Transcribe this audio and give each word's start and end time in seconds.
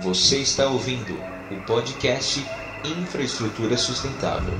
Você 0.00 0.38
está 0.38 0.68
ouvindo 0.68 1.12
o 1.50 1.66
podcast 1.66 2.44
Infraestrutura 2.82 3.76
Sustentável. 3.76 4.54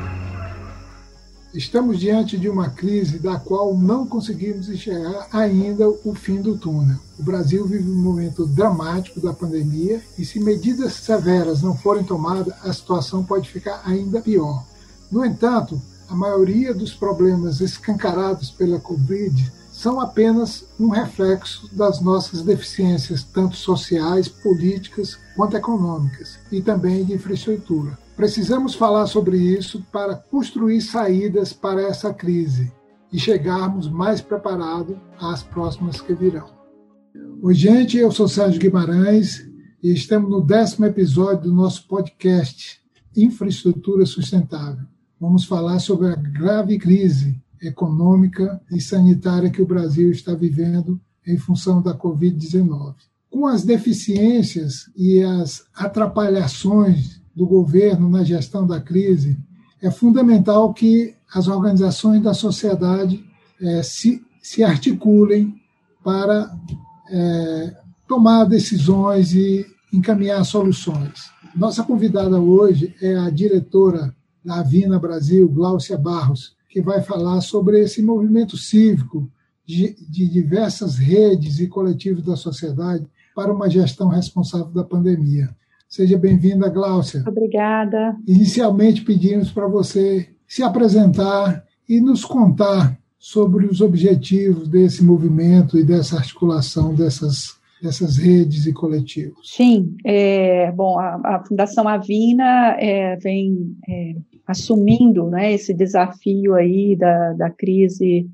Estamos 1.54 1.98
diante 1.98 2.36
de 2.36 2.50
uma 2.50 2.68
crise 2.68 3.18
da 3.18 3.38
qual 3.38 3.74
não 3.74 4.06
conseguimos 4.06 4.68
enxergar 4.68 5.28
ainda 5.32 5.88
o 5.88 6.14
fim 6.14 6.40
do 6.42 6.58
túnel. 6.58 6.98
O 7.18 7.22
Brasil 7.22 7.66
vive 7.66 7.90
um 7.90 8.02
momento 8.02 8.46
dramático 8.46 9.20
da 9.20 9.32
pandemia 9.32 10.02
e, 10.18 10.24
se 10.24 10.38
medidas 10.38 10.92
severas 10.92 11.62
não 11.62 11.76
forem 11.76 12.04
tomadas, 12.04 12.54
a 12.62 12.72
situação 12.72 13.24
pode 13.24 13.48
ficar 13.48 13.82
ainda 13.86 14.20
pior. 14.20 14.64
No 15.10 15.24
entanto, 15.24 15.80
a 16.08 16.14
maioria 16.14 16.74
dos 16.74 16.92
problemas 16.92 17.60
escancarados 17.60 18.50
pela 18.50 18.78
Covid 18.78 19.50
são 19.82 19.98
apenas 19.98 20.64
um 20.78 20.90
reflexo 20.90 21.68
das 21.74 22.00
nossas 22.00 22.42
deficiências, 22.42 23.24
tanto 23.24 23.56
sociais, 23.56 24.28
políticas 24.28 25.18
quanto 25.34 25.56
econômicas, 25.56 26.38
e 26.52 26.62
também 26.62 27.04
de 27.04 27.14
infraestrutura. 27.14 27.98
Precisamos 28.14 28.76
falar 28.76 29.08
sobre 29.08 29.38
isso 29.38 29.84
para 29.90 30.14
construir 30.14 30.80
saídas 30.82 31.52
para 31.52 31.82
essa 31.82 32.14
crise 32.14 32.70
e 33.12 33.18
chegarmos 33.18 33.90
mais 33.90 34.20
preparados 34.20 34.96
às 35.18 35.42
próximas 35.42 36.00
que 36.00 36.14
virão. 36.14 36.48
Oi, 37.42 37.52
gente, 37.52 37.98
eu 37.98 38.12
sou 38.12 38.28
Sérgio 38.28 38.60
Guimarães 38.60 39.44
e 39.82 39.92
estamos 39.92 40.30
no 40.30 40.40
décimo 40.40 40.86
episódio 40.86 41.50
do 41.50 41.52
nosso 41.52 41.88
podcast 41.88 42.80
Infraestrutura 43.16 44.06
Sustentável. 44.06 44.86
Vamos 45.20 45.44
falar 45.44 45.80
sobre 45.80 46.06
a 46.06 46.14
grave 46.14 46.78
crise 46.78 47.41
econômica 47.62 48.60
e 48.70 48.80
sanitária 48.80 49.50
que 49.50 49.62
o 49.62 49.66
Brasil 49.66 50.10
está 50.10 50.34
vivendo 50.34 51.00
em 51.26 51.38
função 51.38 51.80
da 51.80 51.96
Covid-19. 51.96 52.94
Com 53.30 53.46
as 53.46 53.64
deficiências 53.64 54.90
e 54.96 55.22
as 55.22 55.64
atrapalhações 55.74 57.22
do 57.34 57.46
governo 57.46 58.10
na 58.10 58.24
gestão 58.24 58.66
da 58.66 58.80
crise, 58.80 59.38
é 59.80 59.90
fundamental 59.90 60.74
que 60.74 61.14
as 61.32 61.48
organizações 61.48 62.22
da 62.22 62.34
sociedade 62.34 63.24
é, 63.60 63.82
se, 63.82 64.22
se 64.42 64.62
articulem 64.62 65.54
para 66.04 66.54
é, 67.10 67.76
tomar 68.06 68.44
decisões 68.44 69.32
e 69.34 69.64
encaminhar 69.92 70.44
soluções. 70.44 71.30
Nossa 71.54 71.82
convidada 71.82 72.38
hoje 72.40 72.94
é 73.00 73.16
a 73.16 73.30
diretora 73.30 74.14
da 74.44 74.60
Avina 74.60 74.98
Brasil, 74.98 75.48
Gláucia 75.48 75.96
Barros, 75.96 76.54
que 76.72 76.80
vai 76.80 77.02
falar 77.02 77.42
sobre 77.42 77.80
esse 77.80 78.02
movimento 78.02 78.56
cívico 78.56 79.30
de, 79.64 79.94
de 80.08 80.26
diversas 80.26 80.96
redes 80.96 81.60
e 81.60 81.68
coletivos 81.68 82.24
da 82.24 82.34
sociedade 82.34 83.06
para 83.36 83.52
uma 83.52 83.68
gestão 83.68 84.08
responsável 84.08 84.72
da 84.72 84.82
pandemia. 84.82 85.50
Seja 85.86 86.16
bem-vinda, 86.16 86.70
Gláucia. 86.70 87.22
Obrigada. 87.28 88.16
Inicialmente 88.26 89.04
pedimos 89.04 89.52
para 89.52 89.68
você 89.68 90.30
se 90.48 90.62
apresentar 90.62 91.62
e 91.86 92.00
nos 92.00 92.24
contar 92.24 92.98
sobre 93.18 93.66
os 93.66 93.82
objetivos 93.82 94.66
desse 94.66 95.04
movimento 95.04 95.78
e 95.78 95.84
dessa 95.84 96.16
articulação 96.16 96.94
dessas, 96.94 97.54
dessas 97.82 98.16
redes 98.16 98.64
e 98.64 98.72
coletivos. 98.72 99.54
Sim, 99.54 99.94
é, 100.06 100.72
bom, 100.72 100.98
a, 100.98 101.20
a 101.22 101.44
Fundação 101.46 101.86
Avina 101.86 102.76
é, 102.80 103.16
vem 103.16 103.76
é, 103.86 104.14
assumindo 104.46 105.28
né, 105.28 105.52
esse 105.52 105.72
desafio 105.72 106.54
aí 106.54 106.96
da, 106.96 107.32
da 107.32 107.50
crise 107.50 108.28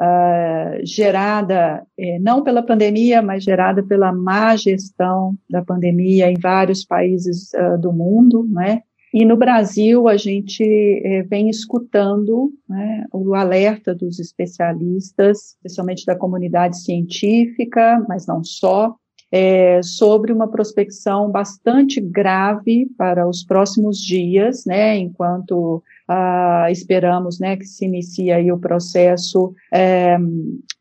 uh, 0.00 0.84
gerada 0.84 1.86
eh, 1.98 2.18
não 2.18 2.42
pela 2.42 2.62
pandemia, 2.62 3.22
mas 3.22 3.44
gerada 3.44 3.82
pela 3.82 4.12
má 4.12 4.54
gestão 4.56 5.34
da 5.48 5.64
pandemia 5.64 6.30
em 6.30 6.38
vários 6.38 6.84
países 6.84 7.52
uh, 7.54 7.78
do 7.80 7.92
mundo, 7.92 8.46
né? 8.48 8.82
E 9.14 9.24
no 9.24 9.36
Brasil 9.36 10.08
a 10.08 10.16
gente 10.16 10.62
eh, 10.62 11.22
vem 11.22 11.48
escutando 11.48 12.52
né, 12.68 13.06
o 13.10 13.34
alerta 13.34 13.94
dos 13.94 14.18
especialistas, 14.18 15.54
especialmente 15.54 16.04
da 16.04 16.14
comunidade 16.14 16.78
científica, 16.78 18.04
mas 18.06 18.26
não 18.26 18.44
só, 18.44 18.94
é, 19.30 19.80
sobre 19.82 20.32
uma 20.32 20.48
prospecção 20.48 21.30
bastante 21.30 22.00
grave 22.00 22.86
para 22.96 23.28
os 23.28 23.44
próximos 23.44 23.98
dias, 23.98 24.64
né, 24.64 24.96
enquanto 24.96 25.82
ah, 26.08 26.68
esperamos 26.70 27.40
né, 27.40 27.56
que 27.56 27.66
se 27.66 27.84
inicie 27.84 28.30
aí 28.30 28.52
o 28.52 28.58
processo 28.58 29.52
é, 29.72 30.16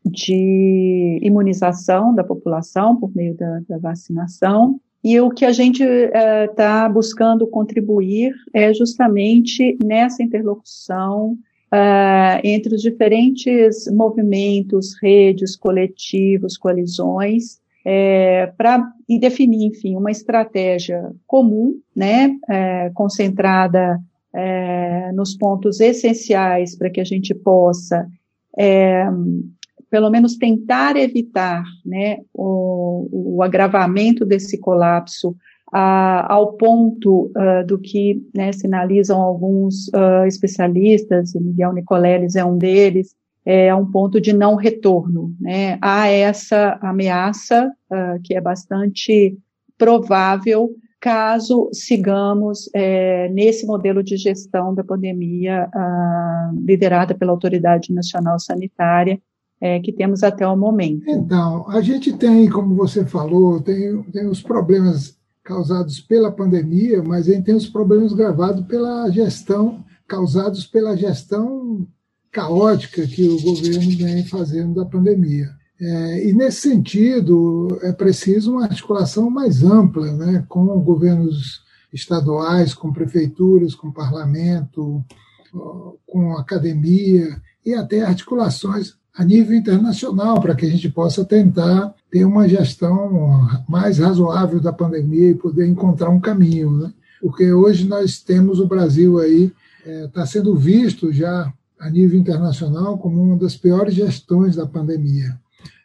de 0.05 1.19
imunização 1.21 2.13
da 2.13 2.23
população 2.23 2.95
por 2.95 3.13
meio 3.15 3.35
da, 3.35 3.61
da 3.67 3.77
vacinação. 3.79 4.79
E 5.03 5.19
o 5.19 5.29
que 5.29 5.45
a 5.45 5.51
gente 5.51 5.83
está 5.83 6.85
é, 6.85 6.89
buscando 6.91 7.47
contribuir 7.47 8.33
é 8.53 8.73
justamente 8.73 9.77
nessa 9.83 10.23
interlocução 10.23 11.37
Uh, 11.73 12.39
entre 12.43 12.75
os 12.75 12.81
diferentes 12.81 13.91
movimentos, 13.91 14.95
redes, 15.01 15.57
coletivos, 15.57 16.55
coalizões, 16.57 17.59
é, 17.85 18.51
para 18.57 18.83
definir, 19.07 19.67
enfim, 19.67 19.95
uma 19.95 20.09
estratégia 20.09 21.11
comum, 21.27 21.79
né, 21.95 22.35
é, 22.49 22.89
concentrada 22.95 23.99
é, 24.33 25.11
nos 25.13 25.37
pontos 25.37 25.79
essenciais 25.79 26.75
para 26.75 26.89
que 26.89 26.99
a 26.99 27.03
gente 27.03 27.33
possa, 27.35 28.07
é, 28.57 29.05
pelo 29.89 30.09
menos, 30.09 30.35
tentar 30.35 30.97
evitar, 30.97 31.63
né, 31.85 32.17
o, 32.33 33.35
o 33.37 33.43
agravamento 33.43 34.25
desse 34.25 34.57
colapso 34.57 35.35
a, 35.71 36.33
ao 36.33 36.53
ponto 36.53 37.31
uh, 37.35 37.65
do 37.65 37.77
que 37.77 38.21
né, 38.33 38.51
sinalizam 38.51 39.21
alguns 39.21 39.87
uh, 39.89 40.25
especialistas, 40.25 41.35
e 41.35 41.39
Miguel 41.39 41.73
Nicoleles 41.73 42.35
é 42.35 42.45
um 42.45 42.57
deles, 42.57 43.13
é 43.45 43.73
um 43.75 43.85
ponto 43.85 44.19
de 44.19 44.33
não 44.33 44.55
retorno. 44.55 45.35
Né? 45.39 45.77
Há 45.81 46.07
essa 46.07 46.79
ameaça 46.81 47.71
uh, 47.91 48.21
que 48.23 48.33
é 48.33 48.41
bastante 48.41 49.37
provável 49.77 50.69
caso 50.99 51.69
sigamos 51.71 52.67
é, 52.73 53.29
nesse 53.29 53.67
modelo 53.67 54.01
de 54.01 54.17
gestão 54.17 54.73
da 54.73 54.83
pandemia 54.83 55.69
uh, 55.71 56.65
liderada 56.65 57.13
pela 57.13 57.31
Autoridade 57.31 57.93
Nacional 57.93 58.39
Sanitária 58.39 59.21
é, 59.61 59.79
que 59.79 59.93
temos 59.93 60.23
até 60.23 60.47
o 60.47 60.55
momento. 60.55 61.09
Então, 61.09 61.69
a 61.69 61.81
gente 61.81 62.13
tem, 62.13 62.49
como 62.49 62.75
você 62.75 63.05
falou, 63.05 63.61
tem, 63.61 64.01
tem 64.03 64.27
os 64.27 64.41
problemas 64.41 65.17
causados 65.43 65.99
pela 65.99 66.31
pandemia, 66.31 67.03
mas 67.03 67.29
a 67.29 67.33
gente 67.33 67.45
tem 67.45 67.55
os 67.55 67.67
problemas 67.67 68.13
gravados 68.13 68.65
pela 68.65 69.09
gestão, 69.09 69.83
causados 70.07 70.65
pela 70.65 70.95
gestão 70.97 71.87
caótica 72.35 73.07
que 73.07 73.25
o 73.29 73.41
governo 73.41 73.97
vem 73.97 74.25
fazendo 74.25 74.75
da 74.75 74.85
pandemia. 74.85 75.49
É, 75.79 76.27
e, 76.27 76.33
nesse 76.33 76.69
sentido, 76.69 77.79
é 77.81 77.93
preciso 77.93 78.51
uma 78.51 78.65
articulação 78.65 79.29
mais 79.29 79.63
ampla 79.63 80.11
né, 80.11 80.45
com 80.49 80.65
governos 80.81 81.63
estaduais, 81.93 82.73
com 82.73 82.91
prefeituras, 82.91 83.73
com 83.73 83.89
parlamento, 83.89 85.01
com 86.05 86.33
academia 86.37 87.41
e 87.65 87.73
até 87.73 88.01
articulações 88.01 88.95
a 89.17 89.23
nível 89.23 89.55
internacional 89.55 90.41
para 90.41 90.55
que 90.55 90.65
a 90.65 90.69
gente 90.69 90.89
possa 90.89 91.23
tentar 91.23 91.93
ter 92.11 92.25
uma 92.25 92.49
gestão 92.49 93.47
mais 93.67 93.99
razoável 93.99 94.59
da 94.59 94.73
pandemia 94.73 95.29
e 95.29 95.35
poder 95.35 95.65
encontrar 95.65 96.09
um 96.09 96.19
caminho, 96.19 96.71
né? 96.71 96.93
Porque 97.21 97.53
hoje 97.53 97.87
nós 97.87 98.19
temos 98.19 98.59
o 98.59 98.67
Brasil 98.67 99.19
aí 99.19 99.53
está 99.85 100.23
é, 100.23 100.25
sendo 100.25 100.53
visto 100.57 101.13
já 101.13 101.51
a 101.85 101.89
nível 101.89 102.19
internacional 102.19 102.97
como 102.97 103.21
uma 103.21 103.37
das 103.37 103.55
piores 103.55 103.93
gestões 103.93 104.55
da 104.55 104.65
pandemia. 104.65 105.39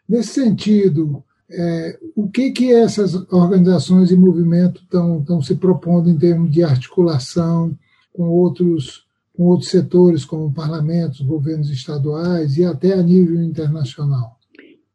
Nesse 0.09 0.41
sentido, 0.41 1.23
é, 1.51 1.99
o 2.17 2.29
que, 2.29 2.53
que 2.53 2.73
essas 2.73 3.15
organizações 3.31 4.11
e 4.11 4.17
movimentos 4.17 4.83
estão 4.83 5.43
se 5.43 5.55
propondo 5.57 6.09
em 6.09 6.17
termos 6.17 6.51
de 6.51 6.65
articulação 6.65 7.77
com 8.15 8.25
outros, 8.25 9.07
com 9.37 9.45
outros 9.45 9.71
setores, 9.71 10.25
como 10.25 10.53
parlamentos, 10.55 11.21
governos 11.21 11.71
estaduais 11.71 12.57
e 12.57 12.65
até 12.65 12.95
a 12.95 13.03
nível 13.03 13.43
internacional? 13.43 14.39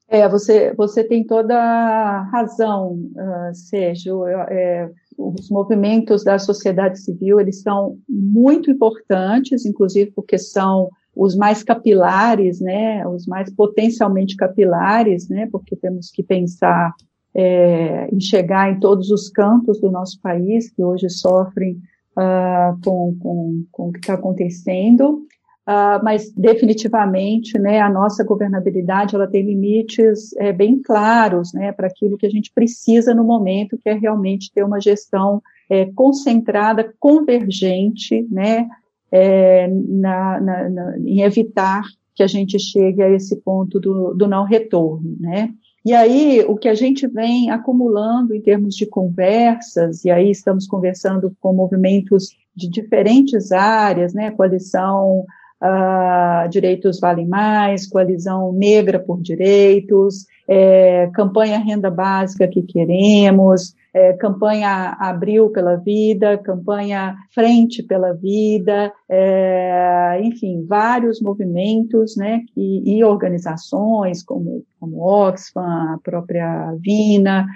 É, 0.07 0.27
você, 0.27 0.74
você 0.74 1.03
tem 1.03 1.24
toda 1.24 1.56
a 1.56 2.24
razão, 2.24 2.94
uh, 2.94 3.53
Sérgio. 3.53 4.25
É, 4.25 4.89
os 5.17 5.50
movimentos 5.50 6.23
da 6.23 6.38
sociedade 6.38 7.00
civil, 7.00 7.39
eles 7.39 7.62
são 7.62 7.97
muito 8.07 8.69
importantes, 8.69 9.65
inclusive 9.65 10.12
porque 10.12 10.38
são 10.38 10.89
os 11.15 11.35
mais 11.35 11.63
capilares, 11.63 12.59
né, 12.59 13.07
os 13.07 13.25
mais 13.25 13.50
potencialmente 13.53 14.35
capilares, 14.35 15.29
né, 15.29 15.47
porque 15.51 15.75
temos 15.75 16.12
que 16.12 16.21
pensar 16.21 16.94
é, 17.33 18.09
em 18.13 18.19
chegar 18.19 18.71
em 18.71 18.79
todos 18.79 19.09
os 19.12 19.29
campos 19.29 19.79
do 19.79 19.89
nosso 19.89 20.19
país 20.21 20.69
que 20.71 20.83
hoje 20.83 21.09
sofrem 21.09 21.79
uh, 22.18 22.79
com, 22.83 23.15
com, 23.19 23.65
com 23.71 23.89
o 23.89 23.91
que 23.91 24.00
está 24.00 24.13
acontecendo. 24.13 25.25
Uh, 25.67 25.97
mas 26.03 26.31
definitivamente, 26.31 27.57
né, 27.57 27.81
a 27.81 27.89
nossa 27.89 28.23
governabilidade 28.23 29.15
ela 29.15 29.25
tem 29.25 29.44
limites 29.44 30.31
é, 30.38 30.53
bem 30.53 30.79
claros, 30.79 31.53
né, 31.53 31.71
para 31.71 31.88
aquilo 31.88 32.19
que 32.19 32.25
a 32.27 32.29
gente 32.29 32.51
precisa 32.53 33.15
no 33.15 33.23
momento, 33.23 33.75
que 33.75 33.89
é 33.89 33.94
realmente 33.94 34.51
ter 34.53 34.63
uma 34.63 34.79
gestão 34.79 35.41
é, 35.67 35.85
concentrada, 35.95 36.94
convergente, 37.00 38.27
né, 38.29 38.67
é, 39.12 39.67
na, 39.67 40.39
na, 40.39 40.69
na, 40.69 41.00
em 41.00 41.21
evitar 41.21 41.81
que 42.13 42.21
a 42.21 42.27
gente 42.27 42.59
chegue 42.59 43.01
a 43.01 43.09
esse 43.09 43.35
ponto 43.38 43.79
do, 43.79 44.13
do 44.13 44.27
não 44.27 44.44
retorno, 44.44 45.18
né. 45.19 45.50
E 45.83 45.94
aí, 45.94 46.45
o 46.47 46.56
que 46.56 46.68
a 46.68 46.75
gente 46.75 47.07
vem 47.07 47.50
acumulando 47.50 48.35
em 48.35 48.41
termos 48.41 48.75
de 48.75 48.85
conversas, 48.85 50.06
e 50.06 50.11
aí 50.11 50.29
estamos 50.29 50.68
conversando 50.68 51.35
com 51.39 51.53
movimentos 51.53 52.29
de 52.56 52.69
diferentes 52.69 53.51
áreas, 53.51 54.13
né, 54.13 54.29
coalição 54.29 55.25
uh, 55.62 56.50
Direitos 56.50 57.00
Valem 57.00 57.28
Mais, 57.28 57.88
Coalizão 57.88 58.52
Negra 58.54 59.00
por 59.00 59.22
Direitos, 59.22 60.25
é, 60.48 61.10
campanha 61.13 61.57
Renda 61.57 61.90
Básica 61.90 62.48
que 62.48 62.62
Queremos, 62.62 63.74
é, 63.94 64.13
campanha 64.13 64.96
Abril 65.00 65.50
pela 65.50 65.75
Vida, 65.78 66.38
campanha 66.38 67.16
Frente 67.34 67.81
pela 67.81 68.13
Vida, 68.13 68.92
é, 69.10 70.19
enfim, 70.22 70.66
vários 70.68 71.22
movimentos 71.22 72.16
né, 72.16 72.42
e, 72.56 72.98
e 72.98 73.04
organizações 73.04 74.22
como, 74.22 74.63
como 74.80 75.02
Oxfam, 75.02 75.94
a 75.94 76.00
própria 76.04 76.75
Vina, 76.80 77.48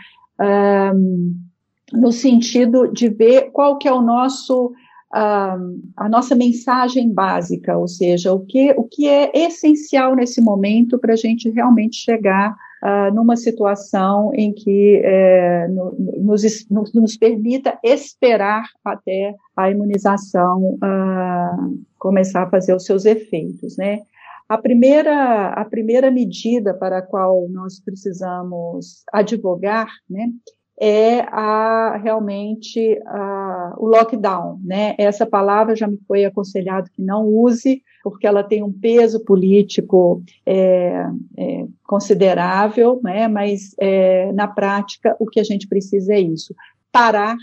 um, 0.96 1.36
no 1.92 2.12
sentido 2.12 2.88
de 2.88 3.10
ver 3.10 3.51
qual 3.51 3.78
que 3.78 3.88
é 3.88 3.94
o 3.94 4.01
nosso 4.01 4.72
a, 5.11 6.07
nossa 6.09 6.35
mensagem 6.35 7.11
básica, 7.11 7.77
ou 7.77 7.88
seja, 7.88 8.33
o 8.33 8.45
que, 8.45 8.71
o 8.77 8.83
que 8.83 9.07
é 9.07 9.31
essencial 9.33 10.15
nesse 10.15 10.41
momento 10.41 11.00
para 11.00 11.13
a 11.13 11.17
gente 11.17 11.50
realmente 11.50 11.97
chegar 11.97 12.56
uh, 12.83 13.13
numa 13.13 13.35
situação 13.35 14.31
em 14.35 14.53
que 14.53 15.01
é, 15.03 15.67
no, 15.67 15.95
nos, 16.19 16.44
nos, 16.69 16.94
nos, 16.94 17.17
permita 17.17 17.77
esperar 17.83 18.63
até 18.85 19.33
a 19.56 19.71
imunização 19.71 20.75
uh, 20.75 21.79
começar 21.97 22.44
a 22.44 22.50
fazer 22.50 22.75
os 22.75 22.85
seus 22.85 23.05
efeitos, 23.05 23.77
né? 23.77 24.01
A 24.47 24.57
primeira, 24.57 25.50
a 25.50 25.63
primeira 25.63 26.09
medida 26.09 26.73
para 26.73 26.97
a 26.97 27.01
qual 27.03 27.47
nós 27.50 27.79
precisamos 27.79 29.03
advogar, 29.13 29.88
né, 30.09 30.27
é 30.79 31.19
a, 31.21 31.97
realmente 32.01 32.97
a, 33.05 33.75
o 33.77 33.87
lockdown, 33.87 34.59
né? 34.63 34.95
Essa 34.97 35.25
palavra 35.25 35.75
já 35.75 35.85
me 35.87 35.99
foi 36.07 36.23
aconselhado 36.23 36.89
que 36.91 37.01
não 37.01 37.27
use, 37.27 37.83
porque 38.01 38.25
ela 38.25 38.43
tem 38.43 38.63
um 38.63 38.71
peso 38.71 39.23
político 39.25 40.23
é, 40.45 41.05
é, 41.37 41.65
considerável, 41.85 42.99
né? 43.03 43.27
Mas 43.27 43.75
é, 43.77 44.31
na 44.31 44.47
prática 44.47 45.15
o 45.19 45.25
que 45.25 45.39
a 45.39 45.43
gente 45.43 45.67
precisa 45.67 46.13
é 46.13 46.21
isso: 46.21 46.55
parar 46.91 47.35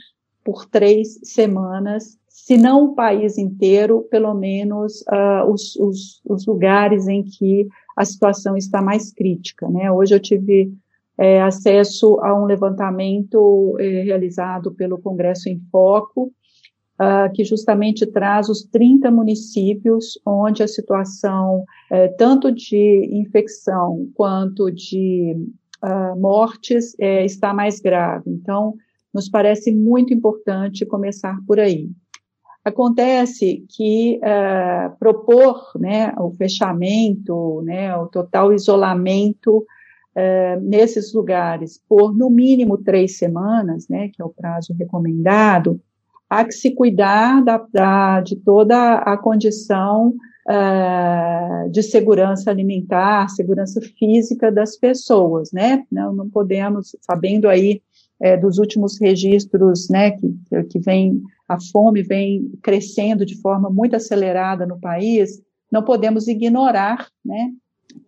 por 0.42 0.64
três 0.64 1.18
semanas, 1.22 2.16
se 2.28 2.56
não 2.56 2.84
o 2.84 2.94
país 2.94 3.36
inteiro, 3.36 4.06
pelo 4.10 4.32
menos 4.32 5.02
uh, 5.02 5.50
os, 5.50 5.74
os, 5.76 6.22
os 6.24 6.46
lugares 6.46 7.08
em 7.08 7.22
que 7.22 7.66
a 7.96 8.04
situação 8.04 8.56
está 8.56 8.80
mais 8.80 9.12
crítica, 9.12 9.68
né? 9.68 9.90
Hoje 9.90 10.14
eu 10.14 10.20
tive 10.20 10.72
é, 11.18 11.40
acesso 11.40 12.18
a 12.20 12.34
um 12.38 12.44
levantamento 12.44 13.76
é, 13.78 14.02
realizado 14.02 14.72
pelo 14.72 14.98
Congresso 14.98 15.48
em 15.48 15.60
Foco, 15.70 16.32
uh, 17.00 17.32
que 17.32 17.44
justamente 17.44 18.06
traz 18.06 18.48
os 18.48 18.62
30 18.64 19.10
municípios 19.10 20.18
onde 20.26 20.62
a 20.62 20.68
situação, 20.68 21.64
é, 21.90 22.08
tanto 22.08 22.52
de 22.52 23.08
infecção 23.12 24.08
quanto 24.14 24.70
de 24.70 25.34
uh, 25.82 26.18
mortes, 26.18 26.94
é, 26.98 27.24
está 27.24 27.54
mais 27.54 27.80
grave. 27.80 28.30
Então, 28.30 28.74
nos 29.12 29.28
parece 29.28 29.72
muito 29.72 30.12
importante 30.12 30.84
começar 30.84 31.38
por 31.46 31.58
aí. 31.58 31.88
Acontece 32.64 33.64
que 33.70 34.18
uh, 34.18 34.96
propor 34.98 35.70
né, 35.78 36.12
o 36.18 36.32
fechamento, 36.32 37.62
né, 37.62 37.96
o 37.96 38.08
total 38.08 38.52
isolamento 38.52 39.64
é, 40.16 40.58
nesses 40.60 41.12
lugares 41.12 41.78
por 41.86 42.16
no 42.16 42.30
mínimo 42.30 42.78
três 42.78 43.18
semanas, 43.18 43.86
né, 43.88 44.08
que 44.08 44.22
é 44.22 44.24
o 44.24 44.30
prazo 44.30 44.72
recomendado, 44.72 45.78
há 46.28 46.42
que 46.42 46.52
se 46.52 46.74
cuidar 46.74 47.44
da, 47.44 47.64
da, 47.70 48.20
de 48.22 48.34
toda 48.36 48.94
a 48.94 49.16
condição 49.18 50.14
uh, 50.48 51.70
de 51.70 51.82
segurança 51.82 52.50
alimentar, 52.50 53.28
segurança 53.28 53.80
física 53.80 54.50
das 54.50 54.76
pessoas, 54.76 55.52
né? 55.52 55.84
Não, 55.92 56.12
não 56.12 56.28
podemos, 56.28 56.96
sabendo 57.00 57.48
aí 57.48 57.82
é, 58.20 58.36
dos 58.36 58.58
últimos 58.58 58.98
registros, 58.98 59.88
né, 59.90 60.12
que, 60.12 60.64
que 60.70 60.78
vem, 60.78 61.22
a 61.46 61.58
fome 61.60 62.02
vem 62.02 62.50
crescendo 62.62 63.26
de 63.26 63.40
forma 63.40 63.68
muito 63.68 63.94
acelerada 63.94 64.66
no 64.66 64.80
país, 64.80 65.42
não 65.70 65.82
podemos 65.82 66.26
ignorar, 66.26 67.06
né, 67.24 67.52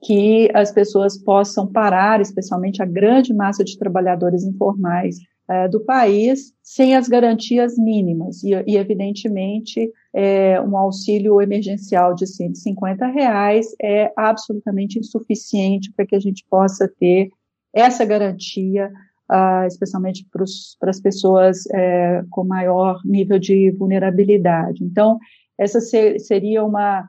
que 0.02 0.50
as 0.54 0.70
pessoas 0.70 1.16
possam 1.18 1.66
parar, 1.66 2.20
especialmente 2.20 2.82
a 2.82 2.86
grande 2.86 3.34
massa 3.34 3.64
de 3.64 3.78
trabalhadores 3.78 4.44
informais 4.44 5.16
é, 5.48 5.66
do 5.66 5.80
país, 5.80 6.52
sem 6.62 6.94
as 6.94 7.08
garantias 7.08 7.76
mínimas. 7.78 8.42
E, 8.44 8.50
e 8.66 8.76
evidentemente, 8.76 9.90
é, 10.14 10.60
um 10.60 10.76
auxílio 10.76 11.40
emergencial 11.40 12.14
de 12.14 12.26
150 12.26 13.06
reais 13.06 13.68
é 13.82 14.12
absolutamente 14.16 14.98
insuficiente 14.98 15.92
para 15.92 16.06
que 16.06 16.14
a 16.14 16.20
gente 16.20 16.44
possa 16.50 16.86
ter 17.00 17.30
essa 17.72 18.04
garantia, 18.04 18.90
uh, 19.30 19.66
especialmente 19.66 20.26
para 20.30 20.90
as 20.90 21.00
pessoas 21.00 21.66
é, 21.72 22.22
com 22.30 22.44
maior 22.44 23.00
nível 23.04 23.38
de 23.38 23.70
vulnerabilidade. 23.72 24.84
Então, 24.84 25.18
essa 25.58 25.80
ser, 25.80 26.18
seria 26.20 26.64
uma 26.64 27.08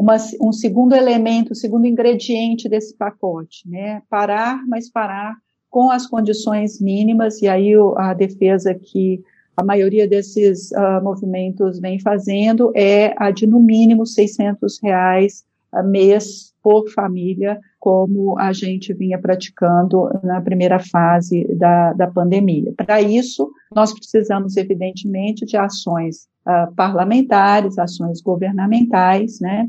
uma, 0.00 0.16
um 0.40 0.50
segundo 0.50 0.94
elemento, 0.94 1.52
um 1.52 1.54
segundo 1.54 1.86
ingrediente 1.86 2.70
desse 2.70 2.96
pacote, 2.96 3.68
né? 3.68 4.00
Parar, 4.08 4.66
mas 4.66 4.90
parar 4.90 5.36
com 5.68 5.90
as 5.90 6.06
condições 6.06 6.80
mínimas, 6.80 7.42
e 7.42 7.46
aí 7.46 7.72
a 7.98 8.14
defesa 8.14 8.74
que 8.74 9.22
a 9.54 9.62
maioria 9.62 10.08
desses 10.08 10.70
uh, 10.72 11.04
movimentos 11.04 11.78
vem 11.78 12.00
fazendo 12.00 12.72
é 12.74 13.14
a 13.18 13.30
de 13.30 13.46
no 13.46 13.60
mínimo 13.60 14.06
600 14.06 14.80
reais 14.82 15.44
a 15.70 15.82
mês 15.82 16.54
por 16.62 16.88
família, 16.88 17.60
como 17.78 18.38
a 18.38 18.54
gente 18.54 18.94
vinha 18.94 19.18
praticando 19.18 20.08
na 20.24 20.40
primeira 20.40 20.78
fase 20.78 21.46
da, 21.56 21.92
da 21.92 22.06
pandemia. 22.06 22.72
Para 22.74 23.02
isso, 23.02 23.50
nós 23.74 23.92
precisamos, 23.92 24.56
evidentemente, 24.56 25.44
de 25.44 25.58
ações 25.58 26.26
uh, 26.46 26.74
parlamentares, 26.74 27.78
ações 27.78 28.22
governamentais, 28.22 29.40
né? 29.40 29.68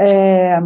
É, 0.00 0.58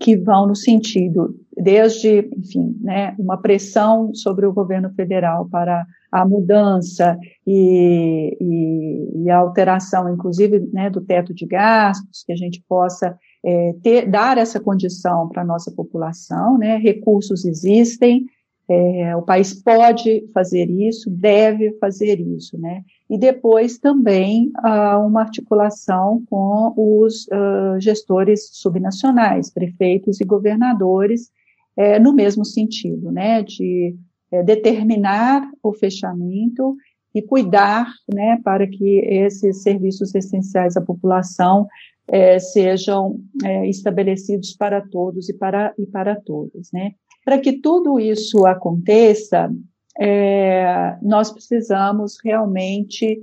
que 0.00 0.16
vão 0.16 0.46
no 0.46 0.56
sentido, 0.56 1.34
desde, 1.56 2.28
enfim, 2.36 2.76
né, 2.80 3.14
uma 3.18 3.36
pressão 3.36 4.14
sobre 4.14 4.46
o 4.46 4.52
governo 4.52 4.90
federal 4.94 5.48
para 5.48 5.86
a 6.10 6.26
mudança 6.26 7.18
e, 7.46 8.36
e, 8.40 9.22
e 9.22 9.30
a 9.30 9.38
alteração, 9.38 10.12
inclusive, 10.12 10.60
né, 10.72 10.88
do 10.88 11.00
teto 11.00 11.34
de 11.34 11.46
gastos, 11.46 12.24
que 12.24 12.32
a 12.32 12.36
gente 12.36 12.62
possa 12.68 13.16
é, 13.44 13.74
ter, 13.82 14.10
dar 14.10 14.38
essa 14.38 14.58
condição 14.58 15.28
para 15.28 15.42
a 15.42 15.46
nossa 15.46 15.70
população, 15.70 16.58
né, 16.58 16.76
recursos 16.76 17.44
existem, 17.44 18.24
é, 18.68 19.14
o 19.14 19.22
país 19.22 19.54
pode 19.54 20.28
fazer 20.34 20.68
isso, 20.68 21.08
deve 21.08 21.72
fazer 21.78 22.20
isso, 22.20 22.58
né? 22.58 22.82
E 23.08 23.16
depois 23.16 23.78
também 23.78 24.50
uh, 24.58 25.06
uma 25.06 25.20
articulação 25.20 26.24
com 26.28 26.74
os 26.76 27.26
uh, 27.28 27.80
gestores 27.80 28.50
subnacionais, 28.52 29.50
prefeitos 29.50 30.20
e 30.20 30.24
governadores, 30.24 31.30
é, 31.76 31.98
no 32.00 32.12
mesmo 32.12 32.44
sentido, 32.44 33.12
né? 33.12 33.42
De 33.42 33.94
é, 34.32 34.42
determinar 34.42 35.48
o 35.62 35.72
fechamento 35.72 36.76
e 37.14 37.22
cuidar, 37.22 37.86
né, 38.12 38.38
para 38.44 38.66
que 38.66 38.98
esses 39.08 39.62
serviços 39.62 40.14
essenciais 40.14 40.76
à 40.76 40.82
população 40.82 41.66
é, 42.08 42.38
sejam 42.38 43.18
é, 43.42 43.66
estabelecidos 43.68 44.54
para 44.54 44.82
todos 44.82 45.28
e 45.28 45.34
para, 45.34 45.72
e 45.78 45.86
para 45.86 46.14
todas, 46.14 46.70
né? 46.72 46.92
Para 47.26 47.40
que 47.40 47.54
tudo 47.54 47.98
isso 47.98 48.46
aconteça, 48.46 49.52
é, 49.98 50.96
nós 51.02 51.32
precisamos 51.32 52.18
realmente 52.24 53.20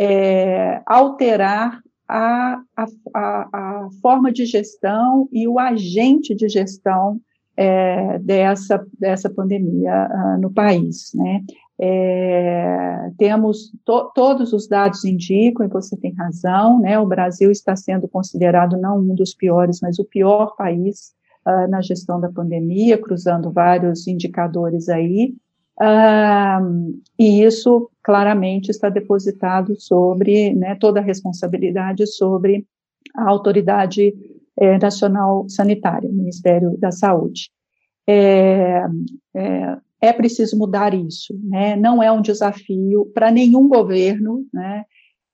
é, 0.00 0.80
alterar 0.86 1.82
a, 2.08 2.62
a, 2.74 2.86
a, 3.14 3.88
forma 4.00 4.32
de 4.32 4.46
gestão 4.46 5.28
e 5.30 5.46
o 5.46 5.58
agente 5.58 6.34
de 6.34 6.48
gestão 6.48 7.20
é, 7.54 8.18
dessa, 8.20 8.82
dessa 8.98 9.28
pandemia 9.28 10.08
uh, 10.10 10.40
no 10.40 10.50
país, 10.50 11.10
né? 11.14 11.42
É, 11.78 13.10
temos 13.18 13.70
to, 13.84 14.10
todos 14.14 14.54
os 14.54 14.66
dados 14.66 15.04
indicam, 15.04 15.66
e 15.66 15.68
você 15.68 15.94
tem 15.94 16.14
razão, 16.14 16.80
né? 16.80 16.98
O 16.98 17.06
Brasil 17.06 17.50
está 17.50 17.76
sendo 17.76 18.08
considerado 18.08 18.78
não 18.78 18.98
um 18.98 19.14
dos 19.14 19.34
piores, 19.34 19.80
mas 19.82 19.98
o 19.98 20.06
pior 20.06 20.56
país 20.56 21.12
uh, 21.46 21.68
na 21.68 21.80
gestão 21.80 22.20
da 22.20 22.30
pandemia, 22.30 22.98
cruzando 22.98 23.50
vários 23.50 24.06
indicadores 24.06 24.88
aí. 24.88 25.34
Uh, 25.80 27.00
e 27.18 27.42
isso 27.42 27.90
claramente 28.02 28.70
está 28.70 28.88
depositado 28.88 29.74
sobre, 29.80 30.54
né, 30.54 30.74
toda 30.74 31.00
a 31.00 31.02
responsabilidade 31.02 32.06
sobre 32.06 32.66
a 33.14 33.28
autoridade 33.28 34.14
é, 34.58 34.78
nacional 34.78 35.48
sanitária, 35.48 36.10
Ministério 36.10 36.76
da 36.78 36.90
Saúde. 36.90 37.50
É, 38.06 38.82
é, 39.34 39.76
é, 40.00 40.12
preciso 40.12 40.58
mudar 40.58 40.94
isso, 40.94 41.38
né? 41.42 41.76
Não 41.76 42.02
é 42.02 42.10
um 42.10 42.20
desafio 42.20 43.06
para 43.14 43.30
nenhum 43.30 43.68
governo, 43.68 44.44
né? 44.52 44.84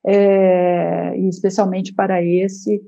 É, 0.06 1.18
especialmente 1.28 1.92
para 1.92 2.22
esse, 2.22 2.80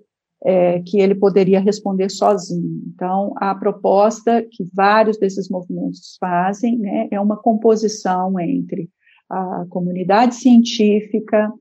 é, 0.45 0.81
que 0.81 1.01
ele 1.01 1.15
poderia 1.15 1.61
responder 1.61 2.11
sozinho. 2.11 2.83
Então, 2.95 3.33
a 3.37 3.55
proposta 3.55 4.43
que 4.51 4.67
vários 4.73 5.19
desses 5.19 5.49
movimentos 5.49 6.17
fazem 6.19 6.79
né, 6.79 7.09
é 7.11 7.21
uma 7.21 7.37
composição 7.37 8.39
entre 8.41 8.89
a 9.29 9.65
comunidade 9.69 10.35
científica, 10.35 11.53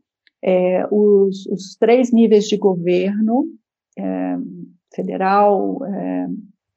é, 0.42 0.88
os, 0.90 1.46
os, 1.48 1.76
três 1.76 2.12
níveis 2.12 2.46
de 2.46 2.58
governo, 2.58 3.46
é, 3.98 4.38
federal, 4.96 5.86
é, 5.86 6.28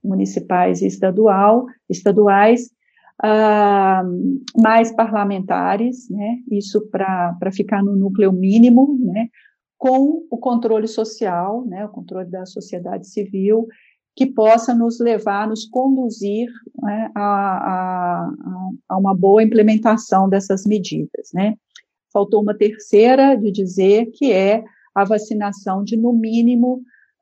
municipais 0.03 0.83
e 0.83 0.87
estadual, 0.87 1.67
estaduais, 1.89 2.71
ah, 3.23 4.03
mais 4.57 4.91
parlamentares, 4.91 6.09
né, 6.11 6.39
isso 6.51 6.89
para 6.91 7.53
ficar 7.53 7.83
no 7.83 7.95
núcleo 7.95 8.33
mínimo, 8.33 8.99
né, 9.01 9.29
com 9.83 10.25
o 10.31 10.39
controle 10.39 10.87
social, 10.87 11.67
né, 11.67 11.85
o 11.85 11.89
controle 11.89 12.31
da 12.31 12.47
sociedade 12.47 13.09
civil, 13.09 13.67
que 14.15 14.25
possa 14.27 14.73
nos 14.73 15.01
levar, 15.01 15.49
nos 15.49 15.65
conduzir 15.67 16.49
né, 16.81 17.11
a, 17.17 17.21
a, 17.21 18.31
a, 18.89 18.97
uma 18.97 19.12
boa 19.12 19.43
implementação 19.43 20.29
dessas 20.29 20.65
medidas. 20.65 21.31
Né. 21.35 21.57
Faltou 22.12 22.43
uma 22.43 22.57
terceira 22.57 23.35
de 23.35 23.51
dizer 23.51 24.12
que 24.12 24.31
é 24.31 24.62
a 24.95 25.03
vacinação 25.03 25.83
de, 25.83 25.97
no 25.97 26.12
mínimo, 26.12 26.75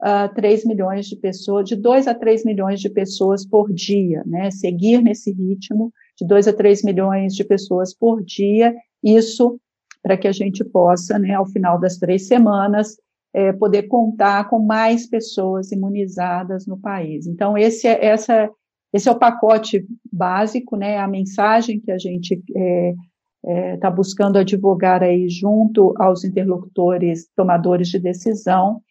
uh, 0.03 0.29
ah, 0.29 0.29
3 0.29 0.67
milhões 0.67 1.07
de 1.07 1.17
pessoas, 1.17 1.67
de 1.67 1.77
2 1.77 2.09
a 2.09 2.15
3 2.15 2.45
milhões 2.45 2.79
de 2.79 2.91
pessoas 2.91 3.47
por 3.47 3.73
dia, 3.73 4.23
né? 4.27 4.51
Seguir 4.51 5.01
nesse 5.01 5.33
ritmo 5.33 5.91
de 6.15 6.27
2 6.27 6.49
a 6.49 6.53
3 6.53 6.83
milhões 6.83 7.35
de 7.35 7.43
pessoas 7.43 7.95
por 7.95 8.23
dia, 8.23 8.75
isso 9.03 9.59
para 10.03 10.17
que 10.17 10.27
a 10.29 10.33
gente 10.33 10.65
possa, 10.65 11.19
né, 11.19 11.35
ao 11.35 11.47
final 11.47 11.79
das 11.79 11.97
três 11.97 12.27
semanas, 12.27 12.97
é, 13.33 13.53
poder 13.53 13.85
contar 13.85 14.49
com 14.49 14.59
mais 14.59 15.07
pessoas 15.07 15.71
imunizadas 15.71 16.67
no 16.67 16.79
país. 16.79 17.27
Então, 17.27 17.57
esse 17.57 17.87
é, 17.87 18.05
essa, 18.05 18.51
esse 18.93 19.09
é 19.09 19.13
o 19.13 19.19
pacote 19.19 19.87
básico, 20.13 20.77
né, 20.77 20.99
a 20.99 21.07
mensagem 21.07 21.79
que 21.81 21.93
a 21.93 21.99
gente 21.99 22.35
está 22.35 22.61
é, 22.61 22.95
é, 23.43 23.77
tá 23.79 23.91
buscando 23.91 24.39
advogar 24.39 25.03
aí 25.03 25.29
junto 25.29 25.95
aos 25.97 26.25
interlocutores 26.25 27.29
tomadores 27.35 27.89
de 27.89 27.99
decisão, 27.99 28.83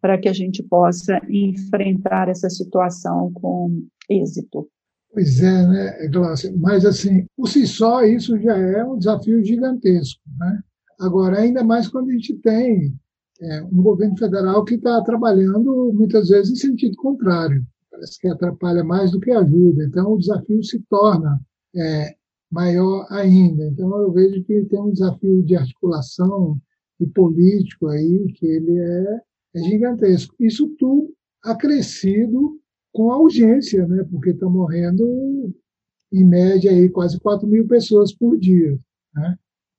para 0.00 0.18
que 0.18 0.28
a 0.28 0.32
gente 0.32 0.62
possa 0.62 1.20
enfrentar 1.28 2.28
essa 2.28 2.48
situação 2.50 3.32
com 3.32 3.84
êxito. 4.08 4.68
Pois 5.16 5.42
é, 5.42 5.66
né, 5.66 6.08
Glaucia? 6.08 6.52
Mas, 6.58 6.84
assim, 6.84 7.26
por 7.34 7.48
si 7.48 7.66
só, 7.66 8.04
isso 8.04 8.38
já 8.38 8.54
é 8.54 8.84
um 8.84 8.98
desafio 8.98 9.42
gigantesco. 9.42 10.20
Né? 10.38 10.60
Agora, 11.00 11.38
ainda 11.38 11.64
mais 11.64 11.88
quando 11.88 12.10
a 12.10 12.12
gente 12.12 12.34
tem 12.34 12.94
é, 13.40 13.62
um 13.62 13.82
governo 13.82 14.14
federal 14.18 14.62
que 14.62 14.74
está 14.74 15.00
trabalhando, 15.00 15.90
muitas 15.94 16.28
vezes, 16.28 16.52
em 16.52 16.56
sentido 16.56 16.94
contrário. 16.98 17.66
Parece 17.90 18.20
que 18.20 18.28
atrapalha 18.28 18.84
mais 18.84 19.10
do 19.10 19.18
que 19.18 19.30
ajuda. 19.30 19.84
Então, 19.84 20.12
o 20.12 20.18
desafio 20.18 20.62
se 20.62 20.80
torna 20.80 21.40
é, 21.74 22.14
maior 22.50 23.06
ainda. 23.08 23.64
Então, 23.68 23.96
eu 23.96 24.12
vejo 24.12 24.44
que 24.44 24.66
tem 24.66 24.78
um 24.78 24.92
desafio 24.92 25.42
de 25.42 25.56
articulação 25.56 26.60
e 27.00 27.06
político 27.06 27.88
aí, 27.88 28.30
que 28.34 28.44
ele 28.44 28.78
é, 28.78 29.20
é 29.54 29.60
gigantesco. 29.60 30.34
Isso 30.38 30.68
tudo 30.78 31.08
acrescido 31.42 32.60
com 32.96 33.12
a 33.12 33.18
urgência, 33.18 33.86
né? 33.86 34.06
porque 34.10 34.30
estão 34.30 34.50
morrendo, 34.50 35.54
em 36.10 36.24
média, 36.24 36.70
aí, 36.70 36.88
quase 36.88 37.20
4 37.20 37.46
mil 37.46 37.68
pessoas 37.68 38.10
por 38.10 38.38
dia. 38.38 38.78
Né? 39.14 39.36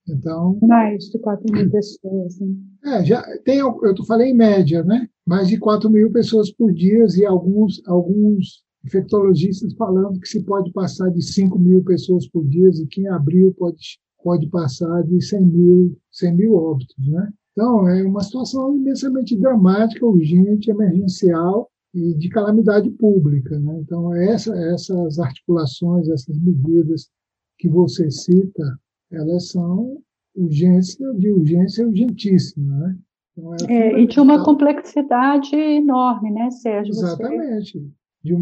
Então, 0.08 0.60
Mais 0.62 1.06
de 1.06 1.18
4 1.18 1.52
mil 1.52 1.72
pessoas. 1.72 2.40
Né? 2.40 2.48
É, 2.86 3.04
já 3.04 3.24
tem, 3.44 3.58
eu 3.58 3.76
falei 4.06 4.30
em 4.30 4.36
média, 4.36 4.84
né? 4.84 5.10
mais 5.26 5.48
de 5.48 5.58
4 5.58 5.90
mil 5.90 6.12
pessoas 6.12 6.52
por 6.52 6.72
dia 6.72 7.08
e 7.18 7.26
alguns, 7.26 7.82
alguns 7.88 8.64
infectologistas 8.86 9.74
falando 9.74 10.20
que 10.20 10.28
se 10.28 10.44
pode 10.44 10.72
passar 10.72 11.10
de 11.10 11.22
5 11.24 11.58
mil 11.58 11.84
pessoas 11.84 12.28
por 12.28 12.46
dia 12.46 12.70
e 12.70 12.86
que 12.86 13.02
em 13.02 13.08
abril 13.08 13.52
pode, 13.58 14.00
pode 14.24 14.48
passar 14.48 15.02
de 15.02 15.20
100 15.20 15.42
mil, 15.42 15.98
100 16.12 16.36
mil 16.36 16.54
óbitos. 16.54 17.08
Né? 17.08 17.34
Então, 17.52 17.88
é 17.88 18.04
uma 18.04 18.22
situação 18.22 18.76
imensamente 18.76 19.36
dramática, 19.36 20.06
urgente, 20.06 20.70
emergencial, 20.70 21.68
e 21.94 22.14
de 22.16 22.30
calamidade 22.30 22.90
pública. 22.92 23.58
Né? 23.60 23.80
Então, 23.80 24.14
essa, 24.14 24.56
essas 24.74 25.20
articulações, 25.20 26.10
essas 26.10 26.38
medidas 26.40 27.10
que 27.58 27.68
você 27.68 28.10
cita, 28.12 28.80
elas 29.12 29.50
são 29.50 29.98
urgência 30.36 31.12
de 31.14 31.32
urgência 31.32 31.88
urgentíssima. 31.88 32.78
Né? 32.78 32.98
Então, 33.38 33.56
é, 33.70 33.74
é, 33.74 34.00
e 34.00 34.08
de 34.08 34.20
uma 34.20 34.44
complexidade 34.44 35.56
enorme, 35.56 36.32
né, 36.32 36.50
Sérgio? 36.52 36.92
Exatamente. 36.92 37.80
Você... 37.80 37.94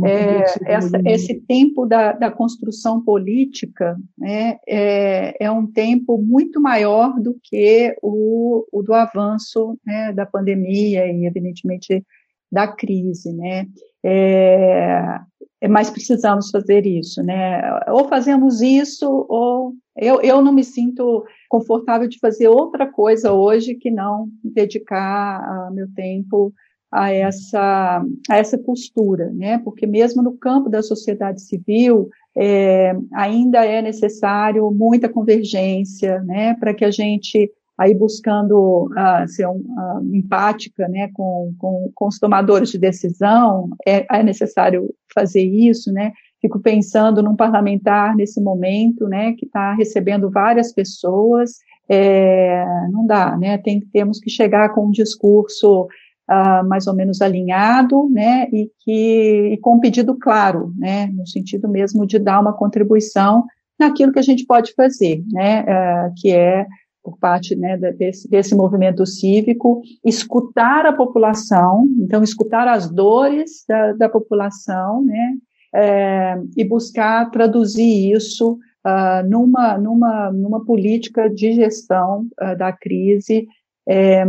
É, 0.08 0.46
essa, 0.66 1.02
esse 1.06 1.42
tempo 1.42 1.86
da, 1.86 2.14
da 2.14 2.32
construção 2.32 3.04
política 3.04 3.96
né, 4.18 4.58
é, 4.68 5.46
é, 5.46 5.52
um 5.52 5.68
tempo 5.68 6.18
muito 6.18 6.60
maior 6.60 7.20
do 7.20 7.38
que 7.44 7.96
o, 8.02 8.66
o 8.72 8.82
do 8.82 8.94
avanço 8.94 9.78
né, 9.86 10.12
da 10.14 10.26
pandemia 10.26 11.06
e, 11.08 11.26
evidentemente, 11.26 12.04
da 12.52 12.68
crise, 12.68 13.34
né? 13.34 13.68
É, 14.04 15.20
é, 15.62 15.68
mas 15.68 15.90
precisamos 15.90 16.50
fazer 16.52 16.86
isso, 16.86 17.24
né? 17.24 17.62
Ou 17.90 18.08
fazemos 18.08 18.62
isso, 18.62 19.26
ou 19.30 19.74
eu, 19.98 20.22
eu 20.22 20.42
não 20.42 20.54
me 20.54 20.64
sinto 20.64 21.26
confortável 21.50 22.08
de 22.08 22.20
fazer 22.20 22.48
outra 22.48 22.92
coisa 22.92 23.32
hoje 23.32 23.76
que 23.76 23.90
não 23.90 24.30
dedicar 24.44 25.70
uh, 25.70 25.74
meu 25.74 25.88
tempo 25.96 26.54
a 26.92 27.12
essa, 27.12 28.06
a 28.30 28.38
essa 28.38 28.58
postura, 28.58 29.32
né? 29.34 29.58
Porque 29.60 29.88
mesmo 29.88 30.22
no 30.22 30.38
campo 30.38 30.70
da 30.70 30.82
sociedade 30.82 31.42
civil, 31.42 32.10
é, 32.38 32.96
ainda 33.14 33.66
é 33.66 33.82
necessário 33.82 34.70
muita 34.72 35.10
convergência, 35.10 36.22
né? 36.22 36.54
Para 36.56 36.74
que 36.74 36.86
a 36.86 36.92
gente 36.92 37.52
aí 37.78 37.94
buscando 37.94 38.90
uh, 38.92 39.28
ser 39.28 39.48
um, 39.48 39.58
uh, 39.58 40.16
empática 40.16 40.88
né, 40.88 41.10
com, 41.14 41.54
com, 41.58 41.92
com, 41.94 42.08
os 42.08 42.18
tomadores 42.18 42.70
de 42.70 42.78
decisão, 42.78 43.70
é, 43.86 44.06
é, 44.10 44.24
necessário 44.24 44.94
fazer 45.14 45.44
isso, 45.44 45.92
né? 45.92 46.12
Fico 46.42 46.60
pensando 46.60 47.24
num 47.24 47.36
parlamentar 47.36 48.16
nesse 48.16 48.42
momento, 48.42 49.08
né, 49.08 49.34
que 49.34 49.46
está 49.46 49.74
recebendo 49.74 50.30
várias 50.30 50.72
pessoas, 50.72 51.54
é, 51.90 52.64
não 52.92 53.06
dá, 53.06 53.36
né? 53.38 53.58
Tem, 53.58 53.82
temos 53.92 54.20
que 54.20 54.30
chegar 54.30 54.70
com 54.70 54.88
um 54.88 54.92
discurso 54.92 55.88
uh, 56.30 56.68
mais 56.68 56.88
ou 56.88 56.96
menos 56.96 57.22
alinhado, 57.22 58.10
né, 58.10 58.48
e 58.52 58.70
que 58.80 59.54
e 59.54 59.58
com 59.58 59.76
um 59.76 59.80
pedido 59.80 60.16
claro, 60.16 60.74
né, 60.78 61.08
no 61.08 61.28
sentido 61.28 61.68
mesmo 61.68 62.06
de 62.06 62.20
dar 62.20 62.40
uma 62.40 62.54
contribuição 62.54 63.44
naquilo 63.78 64.14
que 64.14 64.20
a 64.20 64.24
gente 64.24 64.46
pode 64.46 64.74
fazer, 64.74 65.22
né, 65.32 65.66
que 66.18 66.32
é 66.32 66.66
por 67.06 67.20
parte 67.20 67.56
né, 67.56 67.78
desse, 67.78 68.28
desse 68.28 68.56
movimento 68.56 69.06
cívico, 69.06 69.84
escutar 70.04 70.88
a 70.88 70.92
população, 70.92 71.88
então 72.00 72.24
escutar 72.24 72.68
as 72.68 72.90
dores 72.90 73.64
da, 73.70 73.94
da 73.94 74.10
população, 74.10 75.06
né, 75.06 75.38
é, 75.76 76.42
e 76.58 76.64
buscar 76.64 77.30
traduzir 77.30 78.12
isso 78.12 78.54
uh, 78.54 79.30
numa, 79.30 79.78
numa, 79.78 80.32
numa 80.32 80.66
política 80.66 81.30
de 81.30 81.54
gestão 81.54 82.28
uh, 82.42 82.58
da 82.58 82.74
crise, 82.74 83.48
é, 83.88 84.26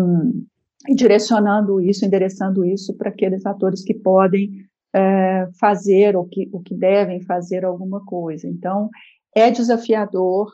direcionando 0.94 1.80
isso, 1.80 2.04
endereçando 2.04 2.62
isso 2.62 2.94
para 2.94 3.08
aqueles 3.08 3.46
atores 3.46 3.82
que 3.82 3.94
podem 3.94 4.66
é, 4.94 5.48
fazer 5.58 6.14
ou 6.14 6.26
que, 6.26 6.48
o 6.52 6.60
que 6.60 6.74
devem 6.74 7.20
fazer 7.22 7.64
alguma 7.64 8.04
coisa. 8.04 8.46
Então, 8.46 8.90
é 9.34 9.50
desafiador, 9.50 10.52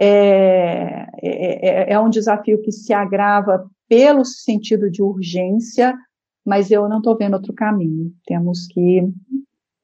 é, 0.00 1.06
é, 1.22 1.90
é, 1.90 1.92
é 1.92 2.00
um 2.00 2.08
desafio 2.08 2.60
que 2.62 2.70
se 2.70 2.92
agrava 2.92 3.68
pelo 3.88 4.24
sentido 4.24 4.90
de 4.90 5.02
urgência, 5.02 5.94
mas 6.46 6.70
eu 6.70 6.88
não 6.88 6.98
estou 6.98 7.16
vendo 7.16 7.34
outro 7.34 7.52
caminho. 7.52 8.12
Temos 8.26 8.66
que 8.66 9.02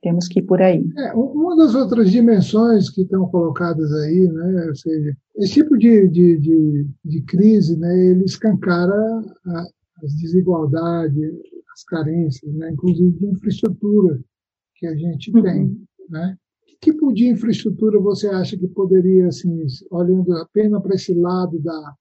temos 0.04 0.28
que 0.28 0.40
ir 0.40 0.42
por 0.42 0.60
aí. 0.60 0.86
É, 0.98 1.14
uma 1.14 1.56
das 1.56 1.74
outras 1.74 2.10
dimensões 2.10 2.90
que 2.90 3.00
estão 3.00 3.26
colocadas 3.30 3.90
aí, 3.90 4.28
né, 4.28 4.66
ou 4.68 4.74
seja, 4.74 5.16
esse 5.36 5.54
tipo 5.54 5.78
de, 5.78 6.06
de, 6.08 6.38
de, 6.38 6.86
de 7.02 7.22
crise, 7.22 7.74
né, 7.78 8.10
ele 8.10 8.24
escancara 8.24 8.92
a, 9.46 9.60
as 10.04 10.14
desigualdades, 10.20 11.32
as 11.72 11.84
carências, 11.84 12.52
né, 12.52 12.70
inclusive 12.72 13.18
de 13.18 13.26
infraestrutura 13.28 14.20
que 14.76 14.86
a 14.86 14.94
gente 14.94 15.34
uhum. 15.34 15.42
tem. 15.42 15.86
Né? 16.10 16.36
Tipo 16.84 17.14
de 17.14 17.28
infraestrutura 17.28 17.98
você 17.98 18.28
acha 18.28 18.58
que 18.58 18.68
poderia, 18.68 19.28
assim, 19.28 19.64
olhando 19.90 20.36
apenas 20.36 20.82
para 20.82 20.94
esse 20.94 21.14
lado 21.14 21.58
da, 21.60 21.94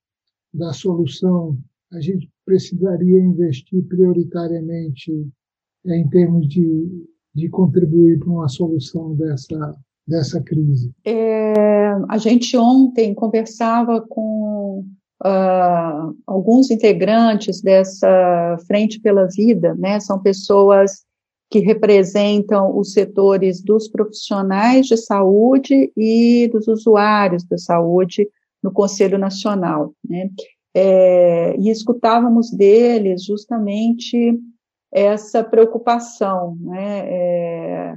da 0.52 0.72
solução, 0.74 1.56
a 1.90 1.98
gente 2.02 2.30
precisaria 2.44 3.18
investir 3.18 3.82
prioritariamente 3.84 5.10
é, 5.86 5.96
em 5.96 6.06
termos 6.10 6.46
de, 6.46 7.06
de 7.34 7.48
contribuir 7.48 8.18
para 8.18 8.28
uma 8.28 8.46
solução 8.46 9.14
dessa, 9.14 9.74
dessa 10.06 10.42
crise? 10.42 10.92
É, 11.02 11.94
a 12.10 12.18
gente 12.18 12.54
ontem 12.54 13.14
conversava 13.14 14.02
com 14.06 14.84
uh, 15.24 16.14
alguns 16.26 16.70
integrantes 16.70 17.62
dessa 17.62 18.58
Frente 18.66 19.00
pela 19.00 19.28
Vida, 19.34 19.74
né? 19.76 19.98
São 19.98 20.20
pessoas 20.20 21.06
que 21.54 21.60
representam 21.60 22.76
os 22.76 22.92
setores 22.92 23.62
dos 23.62 23.86
profissionais 23.86 24.86
de 24.86 24.96
saúde 24.96 25.92
e 25.96 26.50
dos 26.52 26.66
usuários 26.66 27.44
da 27.44 27.56
saúde 27.56 28.28
no 28.60 28.72
Conselho 28.72 29.18
Nacional. 29.18 29.94
Né? 30.04 30.30
É, 30.74 31.56
e 31.56 31.70
escutávamos 31.70 32.50
deles 32.50 33.22
justamente 33.22 34.36
essa 34.92 35.44
preocupação 35.44 36.56
né, 36.60 37.08
é, 37.08 37.94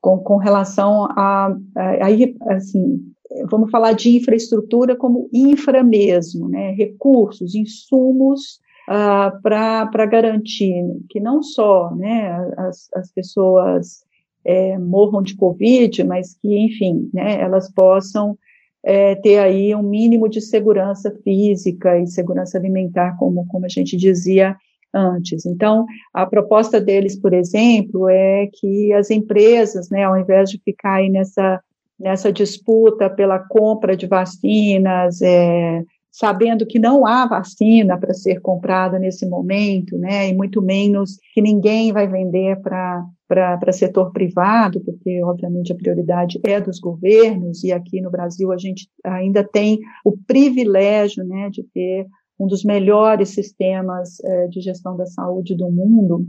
com, 0.00 0.18
com, 0.20 0.36
relação 0.36 1.06
a, 1.06 1.52
aí 2.00 2.36
assim, 2.42 3.12
vamos 3.50 3.72
falar 3.72 3.92
de 3.94 4.18
infraestrutura 4.18 4.94
como 4.94 5.28
infra 5.32 5.82
mesmo, 5.82 6.48
né, 6.48 6.70
recursos, 6.74 7.56
insumos 7.56 8.60
uh, 8.88 9.42
para 9.42 10.06
garantir 10.06 10.84
que 11.08 11.20
não 11.20 11.42
só 11.42 11.94
né, 11.94 12.30
as, 12.56 12.88
as 12.94 13.12
pessoas 13.12 14.04
é, 14.44 14.78
morram 14.78 15.22
de 15.22 15.36
Covid, 15.36 16.02
mas 16.04 16.34
que, 16.34 16.56
enfim, 16.58 17.08
né, 17.12 17.40
elas 17.40 17.72
possam 17.72 18.36
é, 18.84 19.14
ter 19.14 19.38
aí 19.38 19.74
um 19.74 19.82
mínimo 19.82 20.28
de 20.28 20.40
segurança 20.40 21.14
física 21.22 21.98
e 21.98 22.06
segurança 22.06 22.58
alimentar, 22.58 23.16
como, 23.16 23.46
como 23.46 23.64
a 23.64 23.68
gente 23.68 23.96
dizia 23.96 24.56
antes. 24.92 25.46
Então, 25.46 25.86
a 26.12 26.26
proposta 26.26 26.80
deles, 26.80 27.16
por 27.16 27.32
exemplo, 27.32 28.08
é 28.08 28.48
que 28.52 28.92
as 28.92 29.10
empresas, 29.10 29.88
né, 29.88 30.04
ao 30.04 30.18
invés 30.18 30.50
de 30.50 30.60
ficar 30.62 30.96
aí 30.96 31.08
nessa, 31.08 31.60
nessa 31.98 32.32
disputa 32.32 33.08
pela 33.08 33.38
compra 33.38 33.96
de 33.96 34.06
vacinas, 34.06 35.22
é, 35.22 35.82
sabendo 36.12 36.66
que 36.66 36.78
não 36.78 37.06
há 37.06 37.26
vacina 37.26 37.98
para 37.98 38.12
ser 38.12 38.40
comprada 38.40 38.98
nesse 38.98 39.26
momento, 39.26 39.96
né, 39.96 40.28
e 40.28 40.34
muito 40.34 40.60
menos 40.60 41.18
que 41.32 41.40
ninguém 41.40 41.92
vai 41.92 42.06
vender 42.06 42.60
para 42.60 43.04
para 43.26 43.72
setor 43.72 44.12
privado, 44.12 44.78
porque 44.82 45.24
obviamente 45.24 45.72
a 45.72 45.74
prioridade 45.74 46.38
é 46.44 46.60
dos 46.60 46.78
governos 46.78 47.64
e 47.64 47.72
aqui 47.72 47.98
no 48.02 48.10
Brasil 48.10 48.52
a 48.52 48.58
gente 48.58 48.86
ainda 49.02 49.42
tem 49.42 49.80
o 50.04 50.12
privilégio, 50.26 51.24
né, 51.24 51.48
de 51.48 51.62
ter 51.72 52.06
um 52.38 52.46
dos 52.46 52.62
melhores 52.62 53.30
sistemas 53.30 54.20
eh, 54.22 54.48
de 54.48 54.60
gestão 54.60 54.98
da 54.98 55.06
saúde 55.06 55.56
do 55.56 55.70
mundo. 55.70 56.26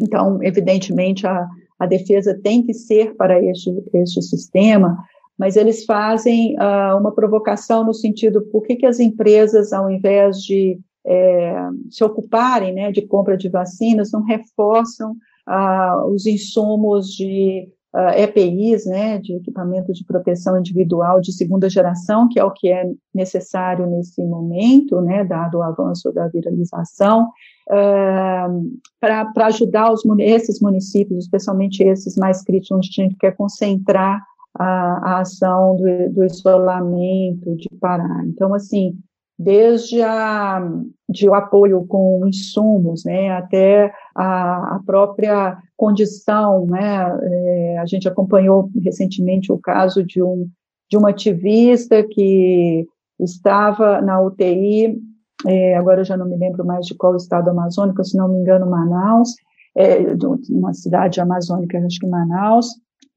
Então, 0.00 0.42
evidentemente, 0.42 1.26
a, 1.26 1.46
a 1.78 1.86
defesa 1.86 2.38
tem 2.42 2.62
que 2.62 2.72
ser 2.72 3.14
para 3.16 3.42
este, 3.44 3.70
este 3.92 4.22
sistema, 4.22 4.96
mas 5.40 5.56
eles 5.56 5.86
fazem 5.86 6.54
uh, 6.56 6.98
uma 6.98 7.12
provocação 7.12 7.82
no 7.82 7.94
sentido 7.94 8.42
por 8.52 8.62
que, 8.62 8.76
que 8.76 8.84
as 8.84 9.00
empresas, 9.00 9.72
ao 9.72 9.90
invés 9.90 10.36
de 10.36 10.78
é, 11.02 11.54
se 11.88 12.04
ocuparem 12.04 12.74
né, 12.74 12.92
de 12.92 13.00
compra 13.00 13.38
de 13.38 13.48
vacinas, 13.48 14.12
não 14.12 14.22
reforçam 14.22 15.12
uh, 15.48 16.04
os 16.12 16.26
insumos 16.26 17.06
de 17.06 17.66
uh, 17.94 18.20
EPIs, 18.20 18.84
né, 18.84 19.16
de 19.16 19.32
equipamento 19.32 19.94
de 19.94 20.04
proteção 20.04 20.58
individual 20.58 21.22
de 21.22 21.32
segunda 21.32 21.70
geração, 21.70 22.28
que 22.28 22.38
é 22.38 22.44
o 22.44 22.50
que 22.50 22.70
é 22.70 22.84
necessário 23.14 23.86
nesse 23.86 24.22
momento, 24.22 25.00
né, 25.00 25.24
dado 25.24 25.56
o 25.56 25.62
avanço 25.62 26.12
da 26.12 26.28
viralização, 26.28 27.30
uh, 27.70 28.78
para 29.00 29.46
ajudar 29.46 29.90
os, 29.90 30.02
esses 30.18 30.60
municípios, 30.60 31.24
especialmente 31.24 31.82
esses 31.82 32.14
mais 32.16 32.42
críticos, 32.42 32.76
onde 32.76 32.88
a 32.90 33.02
gente 33.04 33.16
quer 33.16 33.34
concentrar 33.34 34.20
a, 34.60 35.12
a 35.14 35.20
ação 35.20 35.76
do, 35.76 36.12
do, 36.12 36.24
isolamento, 36.24 37.56
de 37.56 37.68
parar. 37.80 38.26
Então, 38.26 38.52
assim, 38.52 38.94
desde 39.38 40.02
a, 40.02 40.60
de 41.08 41.26
o 41.26 41.34
apoio 41.34 41.86
com 41.86 42.26
insumos, 42.26 43.02
né, 43.06 43.30
até 43.30 43.90
a, 44.14 44.76
a 44.76 44.80
própria 44.84 45.56
condição, 45.78 46.66
né, 46.66 47.18
é, 47.22 47.78
a 47.78 47.86
gente 47.86 48.06
acompanhou 48.06 48.68
recentemente 48.84 49.50
o 49.50 49.58
caso 49.58 50.04
de 50.04 50.22
um, 50.22 50.46
de 50.90 50.98
uma 50.98 51.08
ativista 51.08 52.02
que 52.02 52.86
estava 53.18 54.02
na 54.02 54.20
UTI, 54.20 55.00
é, 55.46 55.74
agora 55.74 56.02
eu 56.02 56.04
já 56.04 56.18
não 56.18 56.28
me 56.28 56.36
lembro 56.36 56.66
mais 56.66 56.84
de 56.84 56.94
qual 56.94 57.16
estado 57.16 57.48
amazônico, 57.48 58.04
se 58.04 58.14
não 58.14 58.28
me 58.28 58.40
engano, 58.40 58.68
Manaus, 58.68 59.30
é, 59.74 60.14
uma 60.50 60.74
cidade 60.74 61.18
amazônica, 61.18 61.78
acho 61.78 61.98
que 61.98 62.06
Manaus, 62.06 62.66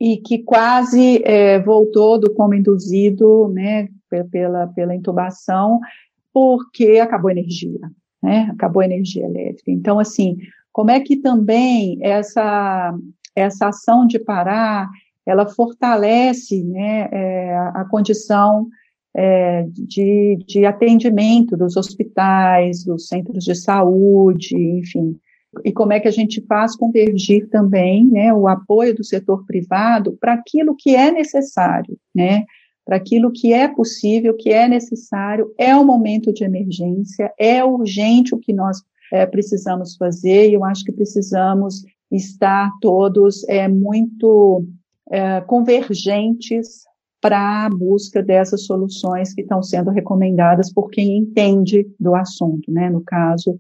e 0.04 0.18
que 0.18 0.40
quase 0.40 1.22
é, 1.24 1.58
voltou 1.62 2.20
do 2.20 2.34
coma 2.34 2.58
induzido, 2.58 3.48
né, 3.48 3.88
pela, 4.30 4.68
pela 4.68 4.94
intubação, 4.94 5.80
porque 6.34 7.00
acabou 7.00 7.30
a 7.30 7.32
energia, 7.32 7.80
né, 8.22 8.50
acabou 8.52 8.82
a 8.82 8.86
energia 8.86 9.26
elétrica. 9.26 9.72
Então, 9.72 10.00
assim, 10.00 10.36
como 10.74 10.92
é 10.92 11.00
que 11.00 11.16
também 11.16 11.98
essa, 12.02 12.94
essa 13.34 13.70
ação 13.70 14.06
de 14.06 14.20
parar, 14.20 14.90
ela 15.26 15.48
fortalece, 15.48 16.62
né, 16.66 17.08
é, 17.10 17.56
a 17.74 17.86
condição 17.90 18.68
é, 19.16 19.66
de, 19.70 20.38
de 20.46 20.66
atendimento 20.66 21.56
dos 21.56 21.78
hospitais, 21.78 22.84
dos 22.84 23.08
centros 23.08 23.46
de 23.46 23.56
saúde, 23.56 24.54
enfim, 24.54 25.18
e 25.64 25.72
como 25.72 25.94
é 25.94 26.00
que 26.00 26.08
a 26.08 26.12
gente 26.12 26.42
faz 26.46 26.76
convergir 26.76 27.50
também 27.50 28.06
né, 28.06 28.34
o 28.34 28.48
apoio 28.48 28.96
do 28.96 29.04
setor 29.04 29.46
privado 29.46 30.18
para 30.20 30.34
aquilo 30.34 30.76
que 30.78 30.96
é 30.96 31.12
necessário, 31.12 31.98
né, 32.14 32.46
para 32.86 32.98
aquilo 32.98 33.32
que 33.32 33.54
é 33.54 33.68
possível, 33.68 34.36
que 34.36 34.50
é 34.50 34.68
necessário, 34.68 35.54
é 35.58 35.76
um 35.76 35.86
momento 35.86 36.34
de 36.34 36.44
emergência, 36.44 37.32
é 37.40 37.64
urgente 37.64 38.36
o 38.36 38.40
que 38.40 38.54
nós 38.54 38.82
é, 39.12 39.26
precisamos 39.26 39.96
fazer, 39.96 40.50
e 40.50 40.54
eu 40.54 40.66
acho 40.66 40.84
que 40.84 40.92
precisamos 40.92 41.84
estar 42.12 42.72
todos 42.82 43.48
é, 43.48 43.68
muito 43.68 44.66
é, 45.12 45.42
convergentes 45.42 46.84
para 47.22 47.66
a 47.66 47.70
busca 47.70 48.22
dessas 48.22 48.66
soluções 48.66 49.34
que 49.34 49.42
estão 49.42 49.64
sendo 49.64 49.90
recomendadas 49.90 50.74
por 50.74 50.90
quem 50.90 51.18
entende 51.18 51.88
do 51.98 52.16
assunto, 52.16 52.70
né? 52.70 52.90
No 52.90 53.02
caso, 53.02 53.58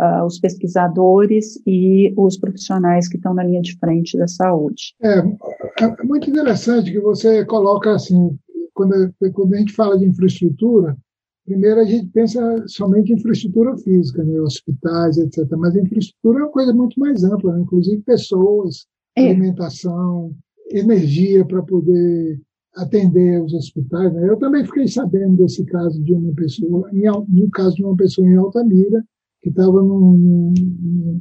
uh, 0.00 0.24
os 0.24 0.38
pesquisadores 0.38 1.60
e 1.66 2.12
os 2.16 2.38
profissionais 2.38 3.08
que 3.08 3.16
estão 3.16 3.34
na 3.34 3.44
linha 3.44 3.62
de 3.62 3.76
frente 3.78 4.16
da 4.16 4.28
saúde. 4.28 4.94
É, 5.02 5.18
é 5.18 6.04
muito 6.04 6.30
interessante 6.30 6.92
que 6.92 7.00
você 7.00 7.44
coloca 7.44 7.94
assim, 7.94 8.36
quando, 8.74 9.12
quando 9.32 9.54
a 9.54 9.58
gente 9.58 9.72
fala 9.72 9.98
de 9.98 10.06
infraestrutura, 10.06 10.96
primeiro 11.44 11.80
a 11.80 11.84
gente 11.84 12.06
pensa 12.08 12.64
somente 12.66 13.12
em 13.12 13.16
infraestrutura 13.16 13.76
física, 13.78 14.24
né, 14.24 14.40
hospitais, 14.40 15.18
etc. 15.18 15.46
Mas 15.56 15.76
a 15.76 15.80
infraestrutura 15.80 16.40
é 16.40 16.42
uma 16.42 16.52
coisa 16.52 16.72
muito 16.72 16.98
mais 16.98 17.24
ampla, 17.24 17.54
né? 17.54 17.62
inclusive 17.62 18.02
pessoas, 18.02 18.86
é. 19.16 19.30
alimentação, 19.30 20.34
energia 20.70 21.44
para 21.44 21.62
poder 21.62 22.40
atender 22.74 23.42
os 23.42 23.52
hospitais. 23.52 24.12
Né? 24.14 24.28
Eu 24.28 24.38
também 24.38 24.64
fiquei 24.64 24.88
sabendo 24.88 25.36
desse 25.36 25.64
caso 25.66 26.02
de 26.02 26.14
uma 26.14 26.32
pessoa, 26.34 26.88
em, 26.92 27.04
no 27.28 27.50
caso 27.50 27.76
de 27.76 27.84
uma 27.84 27.96
pessoa 27.96 28.26
em 28.26 28.36
Altamira, 28.36 29.04
que 29.42 29.48
estava 29.48 29.82
num, 29.82 30.54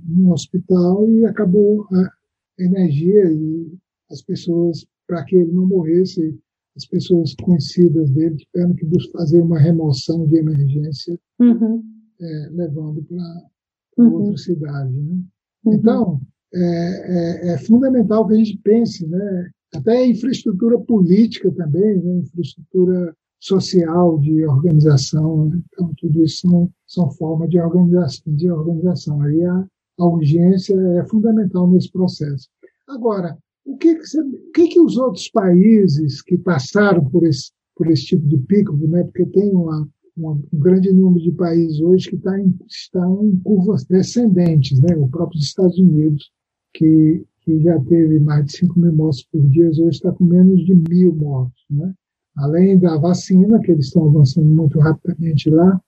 num, 0.07 0.31
hospital 0.31 1.09
e 1.09 1.25
acabou 1.25 1.87
a 1.91 2.09
energia 2.63 3.31
e 3.31 3.73
as 4.11 4.21
pessoas, 4.21 4.85
para 5.07 5.23
que 5.25 5.35
ele 5.35 5.51
não 5.51 5.65
morresse, 5.65 6.39
as 6.77 6.85
pessoas 6.85 7.33
conhecidas 7.41 8.09
dele 8.11 8.35
tiveram 8.35 8.75
que 8.75 8.87
fazer 9.11 9.41
uma 9.41 9.59
remoção 9.59 10.25
de 10.27 10.37
emergência, 10.37 11.19
uhum. 11.39 11.83
é, 12.19 12.49
levando 12.51 13.03
para 13.03 14.05
uhum. 14.05 14.13
outra 14.13 14.37
cidade. 14.37 14.93
Né? 14.93 15.19
Uhum. 15.65 15.73
Então, 15.73 16.21
é, 16.53 16.59
é, 16.59 17.53
é, 17.53 17.57
fundamental 17.57 18.27
que 18.27 18.33
a 18.35 18.37
gente 18.37 18.57
pense, 18.59 19.07
né? 19.07 19.49
até 19.73 19.97
a 19.97 20.07
infraestrutura 20.07 20.79
política 20.79 21.51
também, 21.51 21.97
né? 21.97 22.19
infraestrutura 22.19 23.15
social 23.41 24.19
de 24.19 24.45
organização. 24.45 25.47
Né? 25.47 25.61
Então, 25.73 25.91
tudo 25.97 26.23
isso 26.23 26.47
são, 26.47 26.69
são 26.87 27.11
formas 27.11 27.49
de 27.49 27.59
organização. 27.59 28.33
De 28.33 28.49
organização. 28.49 29.21
Aí 29.21 29.43
a, 29.43 29.65
a 29.99 30.05
urgência 30.05 30.75
é 30.75 31.05
fundamental 31.07 31.69
nesse 31.69 31.91
processo. 31.91 32.47
Agora, 32.87 33.37
o 33.65 33.77
que, 33.77 33.95
que, 33.95 34.19
o 34.19 34.51
que, 34.53 34.67
que 34.67 34.79
os 34.79 34.97
outros 34.97 35.27
países 35.29 36.21
que 36.21 36.37
passaram 36.37 37.03
por 37.03 37.23
esse, 37.23 37.51
por 37.75 37.89
esse 37.89 38.05
tipo 38.05 38.27
de 38.27 38.37
pico, 38.37 38.75
né, 38.75 39.03
porque 39.03 39.25
tem 39.25 39.49
uma, 39.51 39.87
uma, 40.15 40.33
um 40.33 40.59
grande 40.59 40.91
número 40.91 41.23
de 41.23 41.31
países 41.31 41.79
hoje 41.79 42.09
que 42.09 42.17
tá 42.17 42.39
em, 42.39 42.55
estão 42.67 43.25
em 43.25 43.37
curvas 43.37 43.83
descendentes, 43.85 44.79
né, 44.79 44.95
o 44.97 45.07
próprio 45.07 45.39
Estados 45.39 45.77
Unidos, 45.77 46.31
que, 46.73 47.23
que 47.41 47.59
já 47.61 47.79
teve 47.81 48.19
mais 48.19 48.45
de 48.45 48.57
5 48.57 48.79
mil 48.79 48.93
mortos 48.93 49.23
por 49.31 49.47
dia, 49.47 49.69
hoje 49.69 49.89
está 49.89 50.11
com 50.11 50.25
menos 50.25 50.65
de 50.65 50.75
mil 50.75 51.13
mortos. 51.15 51.63
Né? 51.69 51.93
Além 52.41 52.79
da 52.79 52.97
vacina, 52.97 53.59
que 53.59 53.71
eles 53.71 53.85
estão 53.85 54.07
avançando 54.07 54.47
muito 54.47 54.79
rapidamente 54.79 55.47
lá, 55.49 55.79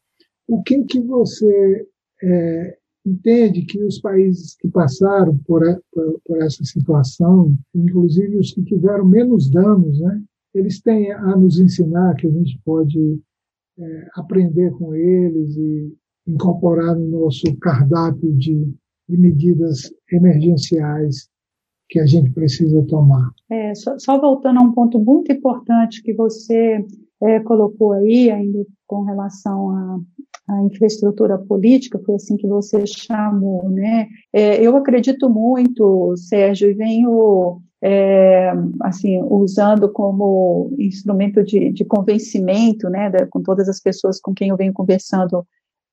o 0.47 0.61
que, 0.61 0.83
que 0.83 0.99
você 0.99 1.87
é, 2.21 2.77
entende 3.03 3.63
que 3.63 3.83
os 3.83 3.99
países 3.99 4.55
que 4.55 4.67
passaram 4.67 5.35
por, 5.47 5.61
por, 5.91 6.21
por, 6.23 6.37
essa 6.43 6.63
situação, 6.63 7.57
inclusive 7.73 8.37
os 8.37 8.53
que 8.53 8.63
tiveram 8.63 9.03
menos 9.03 9.49
danos, 9.49 9.99
né, 9.99 10.21
eles 10.53 10.79
têm 10.79 11.11
a 11.11 11.35
nos 11.35 11.59
ensinar 11.59 12.15
que 12.15 12.27
a 12.27 12.31
gente 12.31 12.59
pode 12.63 13.19
é, 13.79 14.07
aprender 14.15 14.71
com 14.73 14.93
eles 14.93 15.57
e 15.57 15.91
incorporar 16.27 16.95
no 16.95 17.07
nosso 17.07 17.43
cardápio 17.57 18.31
de, 18.33 18.71
de 19.09 19.17
medidas 19.17 19.91
emergenciais 20.11 21.27
que 21.93 21.99
a 21.99 22.07
gente 22.07 22.31
precisa 22.31 22.83
tomar. 22.87 23.29
É, 23.51 23.75
só, 23.75 23.99
só, 23.99 24.19
voltando 24.19 24.59
a 24.59 24.63
um 24.63 24.71
ponto 24.71 24.97
muito 24.97 25.31
importante 25.31 26.01
que 26.01 26.11
você 26.11 26.83
é, 27.21 27.39
colocou 27.41 27.91
aí, 27.91 28.31
ainda 28.31 28.65
com 28.87 29.03
relação 29.03 29.69
a, 29.69 29.99
a 30.49 30.63
infraestrutura 30.63 31.37
política, 31.37 32.01
foi 32.03 32.15
assim 32.15 32.35
que 32.35 32.47
você 32.47 32.83
chamou, 32.87 33.69
né? 33.69 34.07
É, 34.33 34.59
eu 34.59 34.75
acredito 34.75 35.29
muito, 35.29 36.15
Sérgio, 36.17 36.71
e 36.71 36.73
venho 36.73 37.61
é, 37.79 38.51
assim 38.81 39.21
usando 39.29 39.87
como 39.91 40.73
instrumento 40.79 41.43
de, 41.43 41.71
de 41.71 41.85
convencimento, 41.85 42.89
né, 42.89 43.11
de, 43.11 43.27
com 43.27 43.43
todas 43.43 43.69
as 43.69 43.79
pessoas 43.79 44.19
com 44.19 44.33
quem 44.33 44.49
eu 44.49 44.57
venho 44.57 44.73
conversando 44.73 45.45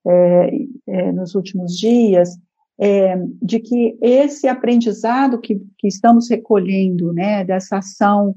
é, 0.06 0.50
é 0.86 1.12
nos 1.12 1.34
últimos 1.34 1.76
dias, 1.76 2.38
é, 2.80 3.14
de 3.42 3.60
que 3.60 3.98
esse 4.00 4.48
aprendizado 4.48 5.38
que, 5.38 5.60
que 5.78 5.86
estamos 5.86 6.30
recolhendo, 6.30 7.12
né, 7.12 7.44
dessa 7.44 7.76
ação 7.76 8.34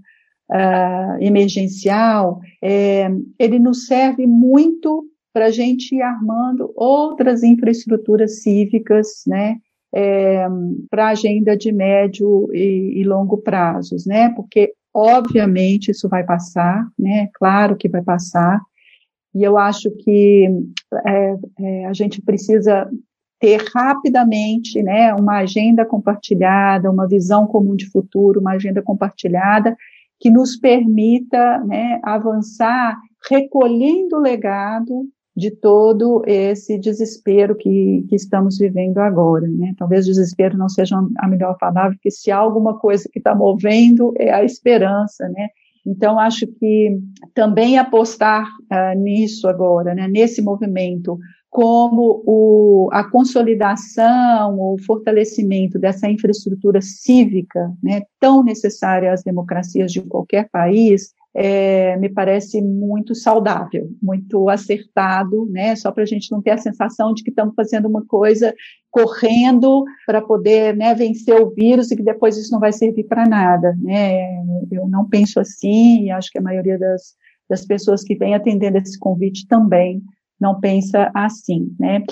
uh, 0.51 1.17
emergencial, 1.21 2.41
é, 2.61 3.09
ele 3.39 3.57
nos 3.57 3.85
serve 3.85 4.27
muito 4.27 5.05
para 5.31 5.45
a 5.45 5.51
gente 5.51 5.95
ir 5.95 6.01
armando 6.01 6.73
outras 6.75 7.41
infraestruturas 7.41 8.41
cívicas, 8.43 9.23
né, 9.25 9.55
é, 9.95 10.45
para 10.89 11.07
a 11.07 11.11
agenda 11.11 11.55
de 11.55 11.71
médio 11.71 12.49
e, 12.53 12.99
e, 12.99 13.03
longo 13.05 13.37
prazos, 13.37 14.05
né, 14.05 14.29
porque 14.35 14.73
obviamente 14.93 15.89
isso 15.91 16.09
vai 16.09 16.25
passar, 16.25 16.85
né, 16.99 17.29
claro 17.33 17.77
que 17.77 17.87
vai 17.87 18.03
passar, 18.03 18.59
e 19.33 19.41
eu 19.41 19.57
acho 19.57 19.89
que 19.99 20.49
é, 21.07 21.35
é, 21.59 21.85
a 21.85 21.93
gente 21.93 22.21
precisa 22.21 22.87
ter 23.43 23.61
rapidamente, 23.75 24.81
né, 24.81 25.13
uma 25.13 25.39
agenda 25.39 25.85
compartilhada, 25.85 26.89
uma 26.89 27.05
visão 27.05 27.45
comum 27.45 27.75
de 27.75 27.89
futuro, 27.91 28.39
uma 28.39 28.53
agenda 28.53 28.81
compartilhada 28.81 29.75
que 30.17 30.29
nos 30.29 30.55
permita, 30.55 31.59
né, 31.65 31.99
avançar 32.03 32.97
recolhendo 33.29 34.15
o 34.15 34.21
legado 34.21 35.09
de 35.35 35.51
todo 35.51 36.23
esse 36.25 36.79
desespero 36.79 37.53
que, 37.53 38.05
que 38.07 38.15
estamos 38.15 38.57
vivendo 38.57 38.99
agora, 38.99 39.45
né? 39.45 39.73
Talvez 39.77 40.05
desespero 40.05 40.57
não 40.57 40.69
seja 40.69 40.95
a 41.17 41.27
melhor 41.27 41.57
palavra, 41.57 41.93
porque 41.95 42.11
se 42.11 42.31
há 42.31 42.37
alguma 42.37 42.77
coisa 42.77 43.09
que 43.11 43.19
está 43.19 43.35
movendo 43.35 44.13
é 44.17 44.31
a 44.31 44.45
esperança, 44.45 45.27
né? 45.27 45.49
Então 45.85 46.19
acho 46.19 46.47
que 46.47 46.97
também 47.33 47.77
apostar 47.77 48.45
uh, 48.45 48.97
nisso 48.97 49.47
agora, 49.47 49.93
né? 49.93 50.07
Nesse 50.07 50.41
movimento, 50.41 51.17
como 51.49 52.23
o, 52.25 52.89
a 52.91 53.03
consolidação, 53.03 54.59
o 54.59 54.77
fortalecimento 54.85 55.77
dessa 55.77 56.09
infraestrutura 56.09 56.81
cívica, 56.81 57.71
né? 57.81 58.01
Tão 58.19 58.43
necessária 58.43 59.11
às 59.11 59.23
democracias 59.23 59.91
de 59.91 60.01
qualquer 60.01 60.49
país, 60.49 61.13
é, 61.35 61.97
me 61.97 62.09
parece 62.09 62.61
muito 62.61 63.15
saudável, 63.15 63.89
muito 64.01 64.49
acertado, 64.49 65.47
né? 65.49 65.75
Só 65.75 65.91
para 65.91 66.03
a 66.03 66.05
gente 66.05 66.31
não 66.31 66.41
ter 66.41 66.51
a 66.51 66.57
sensação 66.57 67.13
de 67.13 67.23
que 67.23 67.31
estamos 67.31 67.55
fazendo 67.55 67.87
uma 67.87 68.05
coisa 68.05 68.53
correndo 68.91 69.83
para 70.05 70.21
poder 70.21 70.75
né, 70.75 70.93
vencer 70.93 71.41
o 71.41 71.49
vírus 71.49 71.89
e 71.89 71.95
que 71.95 72.03
depois 72.03 72.37
isso 72.37 72.51
não 72.51 72.59
vai 72.59 72.71
servir 72.71 73.05
para 73.05 73.27
nada, 73.27 73.75
né? 73.81 74.21
Eu 74.71 74.87
não 74.87 75.09
penso 75.09 75.39
assim 75.39 76.03
e 76.03 76.11
acho 76.11 76.29
que 76.29 76.37
a 76.37 76.43
maioria 76.43 76.77
das, 76.77 77.15
das 77.49 77.65
pessoas 77.65 78.03
que 78.03 78.15
vem 78.15 78.35
atendendo 78.35 78.77
esse 78.77 78.99
convite 78.99 79.47
também 79.47 80.01
não 80.39 80.59
pensa 80.59 81.09
assim, 81.15 81.75
né? 81.79 82.03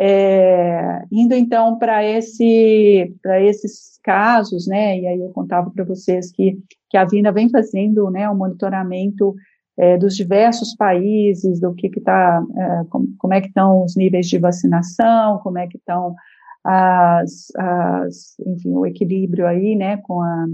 É, 0.00 1.04
indo 1.12 1.34
então 1.34 1.78
para 1.78 2.04
esse, 2.04 3.14
esses 3.40 4.00
casos, 4.02 4.66
né? 4.66 4.98
E 4.98 5.06
aí 5.06 5.20
eu 5.20 5.30
contava 5.30 5.70
para 5.70 5.84
vocês 5.84 6.32
que 6.32 6.58
que 6.92 6.98
a 6.98 7.06
Vina 7.06 7.32
vem 7.32 7.48
fazendo, 7.48 8.10
né, 8.10 8.28
o 8.28 8.34
um 8.34 8.36
monitoramento 8.36 9.34
é, 9.78 9.96
dos 9.96 10.14
diversos 10.14 10.76
países, 10.76 11.58
do 11.58 11.74
que 11.74 11.86
está, 11.86 12.44
é, 12.54 12.84
como, 12.90 13.08
como, 13.16 13.32
é 13.32 13.40
que 13.40 13.48
estão 13.48 13.82
os 13.82 13.96
níveis 13.96 14.26
de 14.28 14.38
vacinação, 14.38 15.38
como 15.38 15.56
é 15.56 15.66
que 15.66 15.78
estão 15.78 16.14
as, 16.62 17.46
as, 17.56 18.38
enfim, 18.46 18.72
o 18.74 18.84
equilíbrio 18.84 19.46
aí, 19.46 19.74
né, 19.74 19.96
com 20.02 20.20
a, 20.20 20.46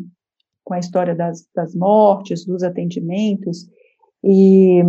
com 0.63 0.75
a 0.75 0.79
história 0.79 1.13
das, 1.13 1.45
das 1.53 1.75
mortes, 1.75 2.47
dos 2.47 2.63
atendimentos, 2.63 3.67
e, 4.23 4.81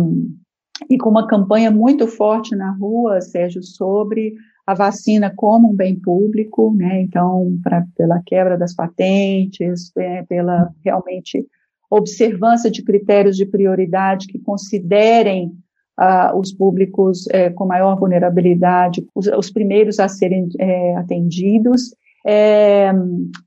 e 0.88 0.96
com 0.96 1.10
uma 1.10 1.26
campanha 1.26 1.70
muito 1.70 2.06
forte 2.06 2.54
na 2.54 2.72
rua, 2.72 3.20
Sérgio, 3.20 3.62
sobre 3.62 4.34
a 4.66 4.74
vacina 4.74 5.32
como 5.34 5.70
um 5.70 5.74
bem 5.74 5.98
público, 5.98 6.72
né? 6.76 7.02
Então, 7.02 7.58
pra, 7.62 7.84
pela 7.96 8.22
quebra 8.24 8.56
das 8.56 8.74
patentes, 8.74 9.90
é, 9.96 10.22
pela 10.22 10.70
realmente 10.84 11.44
observância 11.90 12.70
de 12.70 12.84
critérios 12.84 13.36
de 13.36 13.44
prioridade 13.44 14.28
que 14.28 14.38
considerem 14.38 15.52
uh, 15.98 16.38
os 16.38 16.52
públicos 16.52 17.26
é, 17.30 17.50
com 17.50 17.66
maior 17.66 17.98
vulnerabilidade, 17.98 19.04
os, 19.14 19.26
os 19.26 19.50
primeiros 19.50 19.98
a 19.98 20.08
serem 20.08 20.48
é, 20.58 20.96
atendidos. 20.96 21.94
É, 22.24 22.92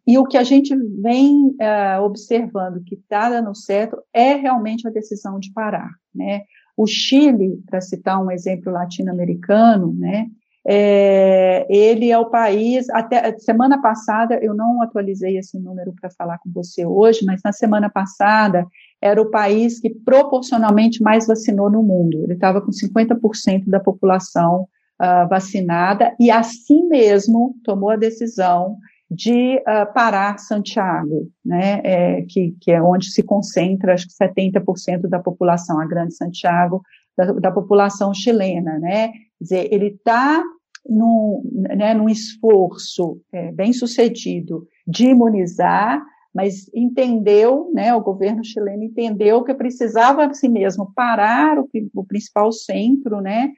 e 0.05 0.17
o 0.17 0.25
que 0.25 0.35
a 0.35 0.43
gente 0.43 0.75
vem 0.75 1.55
é, 1.59 1.99
observando 1.99 2.83
que 2.83 2.95
está 2.95 3.29
dando 3.29 3.55
certo 3.55 3.97
é 4.11 4.33
realmente 4.33 4.87
a 4.87 4.91
decisão 4.91 5.39
de 5.39 5.53
parar, 5.53 5.89
né? 6.13 6.41
O 6.75 6.87
Chile, 6.87 7.61
para 7.69 7.81
citar 7.81 8.23
um 8.23 8.31
exemplo 8.31 8.71
latino-americano, 8.71 9.93
né, 9.93 10.27
é, 10.65 11.67
ele 11.69 12.09
é 12.09 12.17
o 12.17 12.29
país, 12.29 12.89
até 12.89 13.37
semana 13.37 13.81
passada, 13.81 14.39
eu 14.41 14.53
não 14.53 14.81
atualizei 14.81 15.37
esse 15.37 15.59
número 15.59 15.93
para 15.99 16.09
falar 16.09 16.37
com 16.37 16.49
você 16.51 16.85
hoje, 16.85 17.25
mas 17.25 17.41
na 17.43 17.51
semana 17.51 17.89
passada 17.89 18.65
era 19.01 19.21
o 19.21 19.29
país 19.29 19.79
que 19.79 19.89
proporcionalmente 19.89 21.03
mais 21.03 21.27
vacinou 21.27 21.69
no 21.69 21.83
mundo. 21.83 22.23
Ele 22.23 22.33
estava 22.33 22.61
com 22.61 22.71
50% 22.71 23.65
da 23.67 23.79
população 23.79 24.67
uh, 25.01 25.27
vacinada 25.27 26.15
e 26.17 26.31
assim 26.31 26.87
mesmo 26.87 27.55
tomou 27.65 27.89
a 27.89 27.97
decisão 27.97 28.77
de 29.13 29.57
uh, 29.57 29.93
parar 29.93 30.39
Santiago, 30.39 31.29
né, 31.45 31.81
é, 31.83 32.21
que, 32.27 32.55
que, 32.59 32.71
é 32.71 32.81
onde 32.81 33.11
se 33.11 33.21
concentra, 33.21 33.93
acho 33.93 34.07
que 34.07 34.13
70% 34.13 35.07
da 35.07 35.19
população, 35.19 35.79
a 35.79 35.85
grande 35.85 36.15
Santiago, 36.15 36.81
da, 37.15 37.31
da 37.33 37.51
população 37.51 38.13
chilena, 38.13 38.79
né? 38.79 39.09
Quer 39.09 39.43
dizer, 39.43 39.67
ele 39.71 39.87
está 39.87 40.43
num, 40.87 41.41
né, 41.53 41.93
num 41.93 42.09
esforço 42.09 43.21
é, 43.31 43.51
bem 43.51 43.71
sucedido 43.71 44.67
de 44.87 45.07
imunizar, 45.07 46.03
mas 46.33 46.69
entendeu, 46.73 47.71
né, 47.73 47.93
o 47.93 48.01
governo 48.01 48.43
chileno 48.43 48.83
entendeu 48.83 49.43
que 49.43 49.53
precisava 49.53 50.25
a 50.25 50.33
si 50.33 50.49
mesmo 50.49 50.91
parar 50.95 51.59
o, 51.59 51.69
o 51.93 52.03
principal 52.03 52.51
centro, 52.51 53.21
né, 53.21 53.51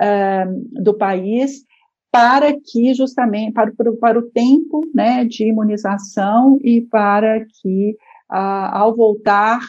uh, 0.00 0.82
do 0.82 0.96
país 0.96 1.64
para 2.10 2.52
que 2.52 2.92
justamente 2.94 3.52
para, 3.52 3.72
para, 3.72 3.92
para 3.92 4.18
o 4.18 4.30
tempo, 4.30 4.82
né, 4.94 5.24
de 5.24 5.48
imunização 5.48 6.58
e 6.62 6.80
para 6.80 7.44
que 7.44 7.96
uh, 8.30 8.70
ao 8.72 8.96
voltar 8.96 9.60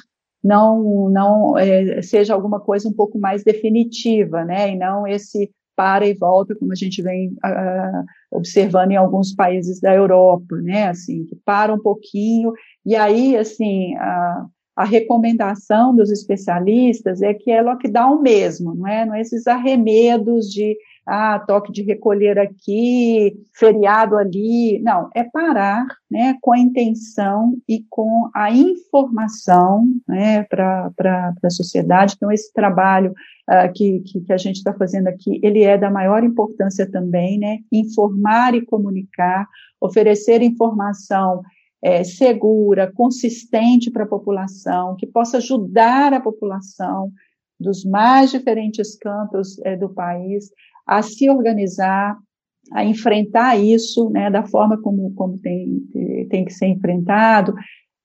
não 0.44 1.08
não 1.10 1.58
é, 1.58 2.02
seja 2.02 2.34
alguma 2.34 2.60
coisa 2.60 2.90
um 2.90 2.94
pouco 2.94 3.20
mais 3.20 3.44
definitiva, 3.44 4.44
né, 4.44 4.72
e 4.74 4.78
não 4.78 5.08
esse 5.08 5.52
para 5.76 6.06
e 6.06 6.14
volta, 6.14 6.56
como 6.56 6.72
a 6.72 6.76
gente 6.76 7.02
vem 7.02 7.30
uh, 7.30 8.06
observando 8.32 8.92
em 8.92 8.98
alguns 8.98 9.34
países 9.34 9.80
da 9.80 9.94
Europa, 9.94 10.56
né, 10.58 10.88
assim, 10.88 11.26
que 11.26 11.36
para 11.46 11.74
um 11.74 11.80
pouquinho, 11.80 12.54
e 12.86 12.96
aí, 12.96 13.36
assim, 13.36 13.96
a, 13.96 14.46
a 14.76 14.86
recomendação 14.86 15.96
dos 15.96 16.12
especialistas 16.12 17.22
é 17.22 17.34
que 17.34 17.50
é 17.52 17.62
lockdown 17.62 18.22
mesmo, 18.22 18.76
não 18.76 18.88
é, 18.88 19.06
não 19.06 19.16
é 19.16 19.22
esses 19.22 19.48
arremedos 19.48 20.48
de 20.48 20.78
ah, 21.06 21.40
toque 21.40 21.72
de 21.72 21.82
recolher 21.82 22.38
aqui, 22.38 23.34
feriado 23.54 24.18
ali. 24.18 24.80
Não, 24.82 25.10
é 25.16 25.24
parar 25.24 25.86
né, 26.10 26.38
com 26.42 26.54
a 26.54 26.60
intenção 26.60 27.58
e 27.68 27.84
com 27.90 28.30
a 28.36 28.52
informação 28.52 29.86
né, 30.08 30.44
para 30.44 30.92
a 31.44 31.50
sociedade. 31.50 32.14
Então, 32.16 32.32
esse 32.32 32.54
trabalho 32.54 33.12
uh, 33.50 33.72
que, 33.74 34.02
que, 34.02 34.32
a 34.32 34.38
gente 34.38 34.58
está 34.58 34.74
fazendo 34.74 35.08
aqui, 35.08 35.40
ele 35.44 35.64
é 35.64 35.78
da 35.78 35.90
maior 35.90 36.24
importância 36.24 36.90
também, 36.90 37.40
né? 37.40 37.60
Informar 37.72 38.54
e 38.54 38.66
comunicar, 38.66 39.48
oferecer 39.82 40.42
informação 40.42 41.42
é, 41.84 42.04
segura, 42.04 42.92
consistente 42.92 43.90
para 43.90 44.04
a 44.04 44.08
população, 44.08 44.96
que 44.96 45.08
possa 45.08 45.38
ajudar 45.38 46.14
a 46.14 46.22
população 46.22 47.12
dos 47.60 47.86
mais 47.86 48.32
diferentes 48.32 48.98
cantos 48.98 49.60
é, 49.64 49.76
do 49.76 49.90
país 49.90 50.52
a 50.92 51.02
se 51.02 51.30
organizar, 51.30 52.18
a 52.74 52.84
enfrentar 52.84 53.58
isso, 53.58 54.10
né, 54.10 54.30
da 54.30 54.44
forma 54.44 54.82
como, 54.82 55.14
como 55.14 55.38
tem, 55.38 55.80
tem 56.30 56.44
que 56.44 56.54
ser 56.54 56.68
enfrentado, 56.68 57.54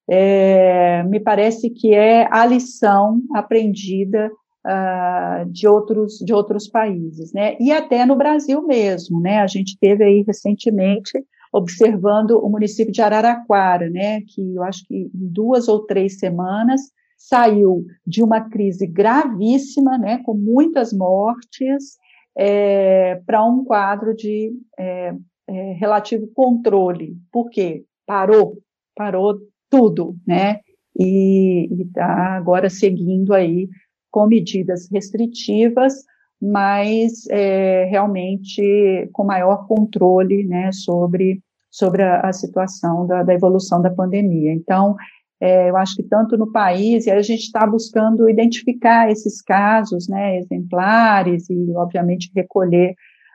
é, 0.08 1.02
me 1.02 1.18
parece 1.18 1.68
que 1.68 1.92
é 1.92 2.28
a 2.30 2.46
lição 2.46 3.20
aprendida 3.34 4.30
uh, 4.64 5.50
de 5.50 5.66
outros 5.66 6.18
de 6.18 6.32
outros 6.32 6.68
países, 6.68 7.32
né? 7.32 7.56
E 7.58 7.72
até 7.72 8.06
no 8.06 8.14
Brasil 8.14 8.64
mesmo, 8.64 9.20
né? 9.20 9.40
A 9.40 9.48
gente 9.48 9.76
teve 9.80 10.04
aí 10.04 10.22
recentemente 10.24 11.10
observando 11.52 12.38
o 12.38 12.48
município 12.48 12.92
de 12.92 13.02
Araraquara, 13.02 13.90
né? 13.90 14.20
Que 14.20 14.54
eu 14.54 14.62
acho 14.62 14.86
que 14.86 14.94
em 14.94 15.10
duas 15.12 15.66
ou 15.66 15.84
três 15.86 16.20
semanas 16.20 16.82
saiu 17.18 17.84
de 18.06 18.22
uma 18.22 18.42
crise 18.42 18.86
gravíssima, 18.86 19.98
né? 19.98 20.22
Com 20.24 20.34
muitas 20.34 20.92
mortes 20.92 21.96
é, 22.36 23.20
para 23.26 23.44
um 23.44 23.64
quadro 23.64 24.14
de 24.14 24.52
é, 24.78 25.14
é, 25.48 25.72
relativo 25.72 26.26
controle. 26.34 27.16
Por 27.32 27.48
quê? 27.48 27.84
Parou, 28.06 28.58
parou 28.94 29.38
tudo, 29.70 30.16
né? 30.26 30.60
E 30.98 31.68
está 31.82 32.36
agora 32.36 32.68
seguindo 32.68 33.32
aí 33.34 33.68
com 34.10 34.26
medidas 34.26 34.88
restritivas, 34.90 35.94
mas 36.40 37.26
é, 37.30 37.84
realmente 37.84 39.08
com 39.12 39.24
maior 39.24 39.66
controle, 39.66 40.44
né, 40.44 40.70
sobre 40.72 41.40
sobre 41.70 42.02
a, 42.02 42.20
a 42.20 42.32
situação 42.32 43.06
da, 43.06 43.22
da, 43.22 43.34
evolução 43.34 43.82
da 43.82 43.90
pandemia. 43.90 44.50
Então, 44.50 44.96
é, 45.40 45.68
eu 45.68 45.76
acho 45.76 45.96
que 45.96 46.02
tanto 46.02 46.36
no 46.36 46.50
país, 46.50 47.06
e 47.06 47.10
a 47.10 47.20
gente 47.20 47.42
está 47.42 47.66
buscando 47.66 48.28
identificar 48.28 49.10
esses 49.10 49.42
casos, 49.42 50.08
né, 50.08 50.38
exemplares, 50.38 51.48
e 51.50 51.72
obviamente 51.76 52.30
recolher 52.34 52.94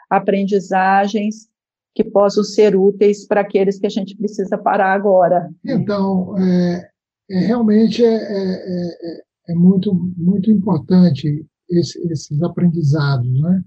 aprendizagens 0.09 1.47
que 1.93 2.03
possam 2.03 2.43
ser 2.43 2.75
úteis 2.75 3.27
para 3.27 3.41
aqueles 3.41 3.77
que 3.77 3.85
a 3.85 3.89
gente 3.89 4.15
precisa 4.15 4.57
parar 4.57 4.93
agora. 4.93 5.49
Então, 5.63 6.35
é, 6.37 6.89
é 7.29 7.39
realmente 7.39 8.03
é, 8.03 8.13
é, 8.13 8.53
é, 8.53 9.21
é, 9.49 9.53
muito, 9.53 9.93
muito 10.17 10.49
importante 10.49 11.45
esse, 11.69 11.99
esses 12.11 12.41
aprendizados, 12.41 13.41
né? 13.41 13.61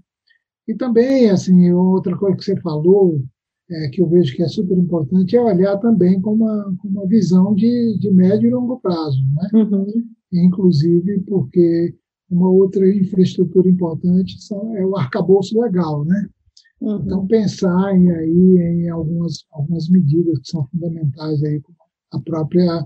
E 0.67 0.73
também, 0.73 1.29
assim, 1.29 1.71
outra 1.71 2.17
coisa 2.17 2.35
que 2.35 2.43
você 2.43 2.59
falou, 2.61 3.21
é, 3.69 3.89
que 3.89 4.01
eu 4.01 4.07
vejo 4.07 4.35
que 4.35 4.43
é 4.43 4.47
super 4.47 4.77
importante 4.77 5.35
é 5.35 5.41
olhar 5.41 5.77
também 5.77 6.21
com 6.21 6.33
uma, 6.33 6.75
com 6.79 6.87
uma 6.87 7.07
visão 7.07 7.53
de, 7.55 7.97
de 7.97 8.11
médio 8.11 8.47
e 8.47 8.51
longo 8.51 8.79
prazo, 8.79 9.19
né? 9.33 9.49
Uhum. 9.53 10.03
Inclusive 10.31 11.21
porque 11.21 11.95
uma 12.29 12.49
outra 12.49 12.87
infraestrutura 12.87 13.69
importante 13.69 14.41
são, 14.41 14.75
é 14.75 14.85
o 14.85 14.95
arcabouço 14.95 15.59
legal, 15.59 16.05
né? 16.05 16.27
Uhum. 16.81 17.01
Então 17.03 17.27
pensar 17.27 17.95
em, 17.95 18.11
aí 18.11 18.57
em 18.57 18.89
algumas 18.89 19.45
algumas 19.51 19.89
medidas 19.89 20.39
que 20.39 20.47
são 20.47 20.67
fundamentais 20.67 21.43
aí, 21.43 21.59
como 21.61 21.77
a 22.11 22.19
própria 22.19 22.85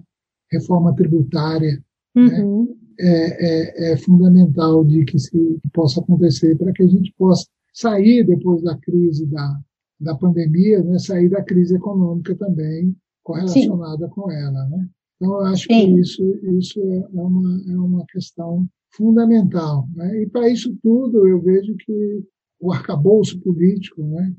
reforma 0.51 0.95
tributária, 0.95 1.83
né? 2.15 2.41
uhum. 2.41 2.65
né? 2.65 2.79
é, 2.99 3.89
é, 3.89 3.91
é, 3.93 3.97
fundamental 3.97 4.83
de 4.83 5.05
que 5.05 5.17
se 5.17 5.31
que 5.31 5.69
possa 5.73 6.01
acontecer 6.01 6.57
para 6.57 6.71
que 6.73 6.83
a 6.83 6.87
gente 6.87 7.13
possa 7.17 7.45
sair 7.73 8.25
depois 8.25 8.61
da 8.61 8.77
crise 8.77 9.25
da 9.27 9.59
da 9.99 10.15
pandemia, 10.15 10.83
né, 10.83 10.97
sair 10.99 11.29
da 11.29 11.43
crise 11.43 11.75
econômica 11.75 12.35
também 12.35 12.95
correlacionada 13.23 14.07
Sim. 14.07 14.13
com 14.13 14.31
ela, 14.31 14.65
né? 14.69 14.89
Então, 15.15 15.33
eu 15.33 15.45
acho 15.47 15.63
Sim. 15.63 15.67
que 15.67 16.01
isso, 16.01 16.23
isso 16.57 16.79
é, 16.81 17.07
uma, 17.13 17.61
é 17.69 17.77
uma 17.77 18.05
questão 18.07 18.67
fundamental. 18.91 19.87
Né? 19.93 20.23
E 20.23 20.29
para 20.29 20.49
isso 20.49 20.75
tudo, 20.81 21.27
eu 21.27 21.41
vejo 21.41 21.75
que 21.75 22.23
o 22.59 22.71
arcabouço 22.71 23.39
político, 23.41 24.01
né, 24.03 24.33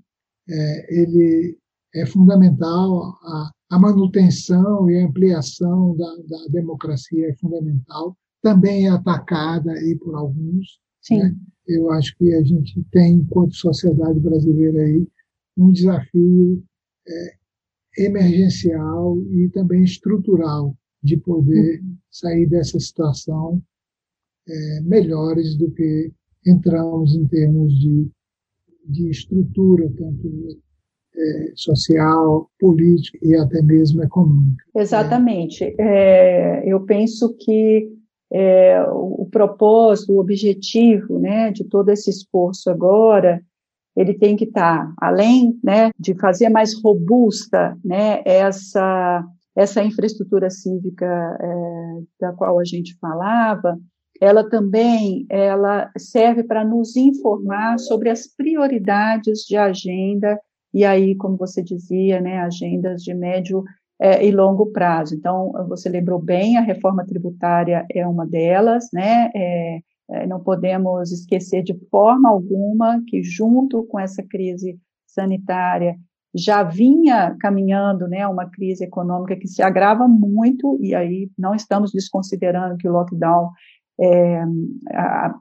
é, 0.49 1.03
ele 1.03 1.57
é 1.95 2.07
fundamental, 2.07 3.19
a, 3.23 3.51
a 3.71 3.79
manutenção 3.79 4.91
e 4.91 4.99
a 4.99 5.07
ampliação 5.07 5.97
da, 5.97 6.17
da, 6.29 6.47
democracia 6.51 7.29
é 7.29 7.35
fundamental, 7.35 8.17
também 8.43 8.87
é 8.87 8.91
atacada 8.91 9.73
aí 9.73 9.97
por 9.97 10.15
alguns. 10.15 10.81
Né? 11.11 11.35
Eu 11.67 11.91
acho 11.93 12.17
que 12.17 12.33
a 12.35 12.43
gente 12.43 12.83
tem, 12.91 13.17
enquanto 13.17 13.55
sociedade 13.55 14.19
brasileira 14.19 14.81
aí, 14.81 15.07
um 15.61 15.71
desafio 15.73 16.63
é, 17.07 18.05
emergencial 18.05 19.19
e 19.31 19.49
também 19.51 19.83
estrutural 19.83 20.75
de 21.03 21.17
poder 21.17 21.81
uhum. 21.81 21.97
sair 22.11 22.47
dessa 22.47 22.79
situação 22.79 23.63
é, 24.49 24.81
melhores 24.83 25.57
do 25.57 25.71
que 25.71 26.13
entramos 26.47 27.15
em 27.15 27.27
termos 27.27 27.73
de, 27.79 28.11
de 28.87 29.11
estrutura, 29.11 29.91
tanto 29.97 30.61
é, 31.15 31.53
social, 31.55 32.51
política 32.59 33.19
e 33.23 33.35
até 33.37 33.61
mesmo 33.63 34.03
econômica. 34.03 34.65
Exatamente. 34.75 35.75
É, 35.79 36.63
eu 36.67 36.81
penso 36.85 37.35
que 37.37 37.93
é, 38.33 38.83
o 38.91 39.29
propósito, 39.31 40.13
o 40.13 40.21
objetivo 40.21 41.19
né, 41.19 41.51
de 41.51 41.65
todo 41.65 41.91
esse 41.91 42.11
esforço 42.11 42.71
agora 42.71 43.43
ele 43.97 44.15
tem 44.15 44.37
que 44.37 44.45
estar, 44.45 44.87
tá, 44.87 44.95
além 45.01 45.59
né, 45.63 45.91
de 45.99 46.15
fazer 46.15 46.49
mais 46.49 46.81
robusta 46.83 47.77
né, 47.85 48.23
essa, 48.25 49.25
essa 49.57 49.83
infraestrutura 49.83 50.49
cívica 50.49 51.07
é, 51.07 52.03
da 52.21 52.33
qual 52.33 52.59
a 52.59 52.65
gente 52.65 52.97
falava, 52.99 53.79
ela 54.21 54.49
também 54.49 55.25
ela 55.31 55.91
serve 55.97 56.45
para 56.45 56.65
nos 56.65 56.95
informar 56.97 57.79
sobre 57.79 58.11
as 58.11 58.27
prioridades 58.27 59.41
de 59.41 59.57
agenda, 59.57 60.39
e 60.73 60.85
aí, 60.85 61.17
como 61.17 61.37
você 61.37 61.63
dizia, 61.63 62.21
né, 62.21 62.39
agendas 62.39 63.03
de 63.03 63.13
médio 63.13 63.65
é, 64.01 64.25
e 64.25 64.31
longo 64.31 64.67
prazo. 64.67 65.15
Então, 65.15 65.53
você 65.69 65.89
lembrou 65.89 66.21
bem, 66.21 66.57
a 66.57 66.61
reforma 66.61 67.05
tributária 67.05 67.85
é 67.93 68.07
uma 68.07 68.27
delas, 68.27 68.89
né, 68.93 69.31
é, 69.35 69.81
não 70.29 70.41
podemos 70.41 71.13
esquecer 71.13 71.63
de 71.63 71.75
forma 71.91 72.29
alguma 72.29 73.01
que, 73.07 73.23
junto 73.23 73.85
com 73.85 73.99
essa 73.99 74.23
crise 74.23 74.79
sanitária, 75.07 75.97
já 76.35 76.63
vinha 76.63 77.37
caminhando 77.41 78.07
né, 78.07 78.27
uma 78.27 78.49
crise 78.49 78.85
econômica 78.85 79.37
que 79.37 79.49
se 79.49 79.63
agrava 79.63 80.07
muito, 80.07 80.79
e 80.81 80.95
aí 80.95 81.31
não 81.37 81.55
estamos 81.55 81.91
desconsiderando 81.93 82.77
que 82.77 82.89
o 82.89 82.93
lockdown 82.93 83.51
é, 84.01 84.43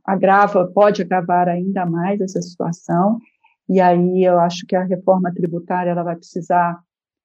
agrava, 0.06 0.68
pode 0.68 1.02
agravar 1.02 1.48
ainda 1.48 1.86
mais 1.86 2.20
essa 2.20 2.42
situação, 2.42 3.20
e 3.68 3.80
aí 3.80 4.24
eu 4.24 4.40
acho 4.40 4.66
que 4.66 4.76
a 4.76 4.84
reforma 4.84 5.32
tributária 5.32 5.92
ela 5.92 6.04
vai 6.04 6.16
precisar 6.16 6.80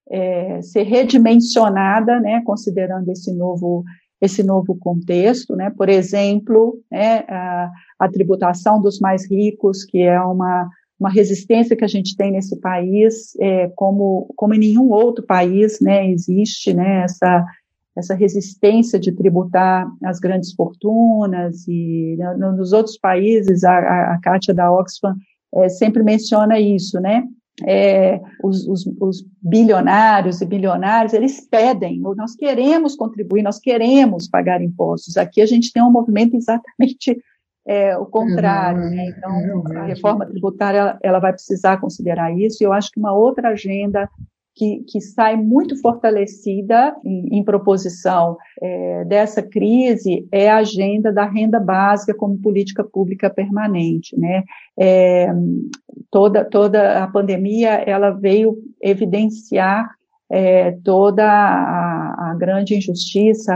é, 0.09 0.61
ser 0.61 0.83
redimensionada, 0.83 2.19
né, 2.19 2.41
considerando 2.45 3.09
esse 3.09 3.33
novo 3.33 3.83
esse 4.21 4.43
novo 4.43 4.75
contexto, 4.75 5.55
né? 5.55 5.69
Por 5.69 5.89
exemplo, 5.89 6.79
né, 6.91 7.19
a, 7.27 7.71
a, 7.99 8.09
tributação 8.09 8.81
dos 8.81 8.99
mais 8.99 9.29
ricos, 9.29 9.83
que 9.83 9.99
é 9.99 10.19
uma, 10.21 10.69
uma 10.99 11.09
resistência 11.09 11.75
que 11.75 11.83
a 11.83 11.87
gente 11.87 12.15
tem 12.15 12.31
nesse 12.31 12.59
país, 12.59 13.35
é, 13.39 13.69
como, 13.75 14.31
como 14.35 14.53
em 14.53 14.59
nenhum 14.59 14.89
outro 14.89 15.25
país, 15.25 15.79
né, 15.81 16.09
existe, 16.09 16.73
né, 16.73 17.03
essa, 17.03 17.45
essa 17.95 18.15
resistência 18.15 18.99
de 18.99 19.11
tributar 19.11 19.87
as 20.03 20.19
grandes 20.19 20.53
fortunas 20.53 21.67
e 21.67 22.15
né, 22.17 22.33
nos 22.35 22.71
outros 22.71 22.97
países, 22.97 23.63
a, 23.63 23.77
a, 23.77 24.13
a 24.15 24.21
Kátia 24.21 24.53
da 24.53 24.71
Oxfam 24.71 25.15
é, 25.55 25.69
sempre 25.69 26.03
menciona 26.03 26.59
isso, 26.59 26.99
né, 26.99 27.23
é, 27.63 28.19
os, 28.43 28.67
os, 28.67 28.85
os, 28.99 29.25
bilionários 29.41 30.41
e 30.41 30.45
bilionários, 30.45 31.13
eles 31.13 31.47
pedem, 31.47 31.99
nós 31.99 32.35
queremos 32.35 32.95
contribuir, 32.95 33.43
nós 33.43 33.59
queremos 33.59 34.27
pagar 34.27 34.61
impostos. 34.61 35.15
Aqui 35.15 35.41
a 35.41 35.45
gente 35.45 35.71
tem 35.71 35.81
um 35.81 35.91
movimento 35.91 36.35
exatamente 36.35 37.17
é, 37.65 37.97
o 37.97 38.05
contrário. 38.05 38.83
É, 38.83 38.89
né? 38.89 39.09
Então, 39.09 39.63
a 39.77 39.85
reforma 39.85 40.25
tributária 40.25 40.77
ela, 40.77 40.99
ela, 41.01 41.19
vai 41.19 41.33
precisar 41.33 41.77
considerar 41.77 42.31
isso. 42.37 42.61
E 42.61 42.65
eu 42.65 42.73
acho 42.73 42.91
que 42.91 42.99
uma 42.99 43.13
outra 43.13 43.49
agenda 43.49 44.09
que, 44.55 44.83
que 44.87 45.01
sai 45.01 45.35
muito 45.35 45.75
fortalecida 45.81 46.95
em, 47.03 47.39
em 47.39 47.43
proposição 47.43 48.37
é, 48.61 49.03
dessa 49.03 49.43
crise 49.43 50.25
é 50.31 50.49
a 50.49 50.57
agenda 50.57 51.11
da 51.11 51.25
renda 51.25 51.59
básica 51.59 52.13
como 52.13 52.37
política 52.37 52.83
pública 52.83 53.29
permanente, 53.29 54.17
né? 54.17 54.43
É, 54.79 55.27
toda, 56.09 56.45
toda 56.45 57.03
a 57.03 57.07
pandemia, 57.07 57.71
ela 57.85 58.11
veio 58.11 58.57
evidenciar 58.81 59.89
é, 60.29 60.71
toda 60.83 61.25
a, 61.25 62.31
a, 62.31 62.35
grande 62.35 62.75
injustiça, 62.75 63.53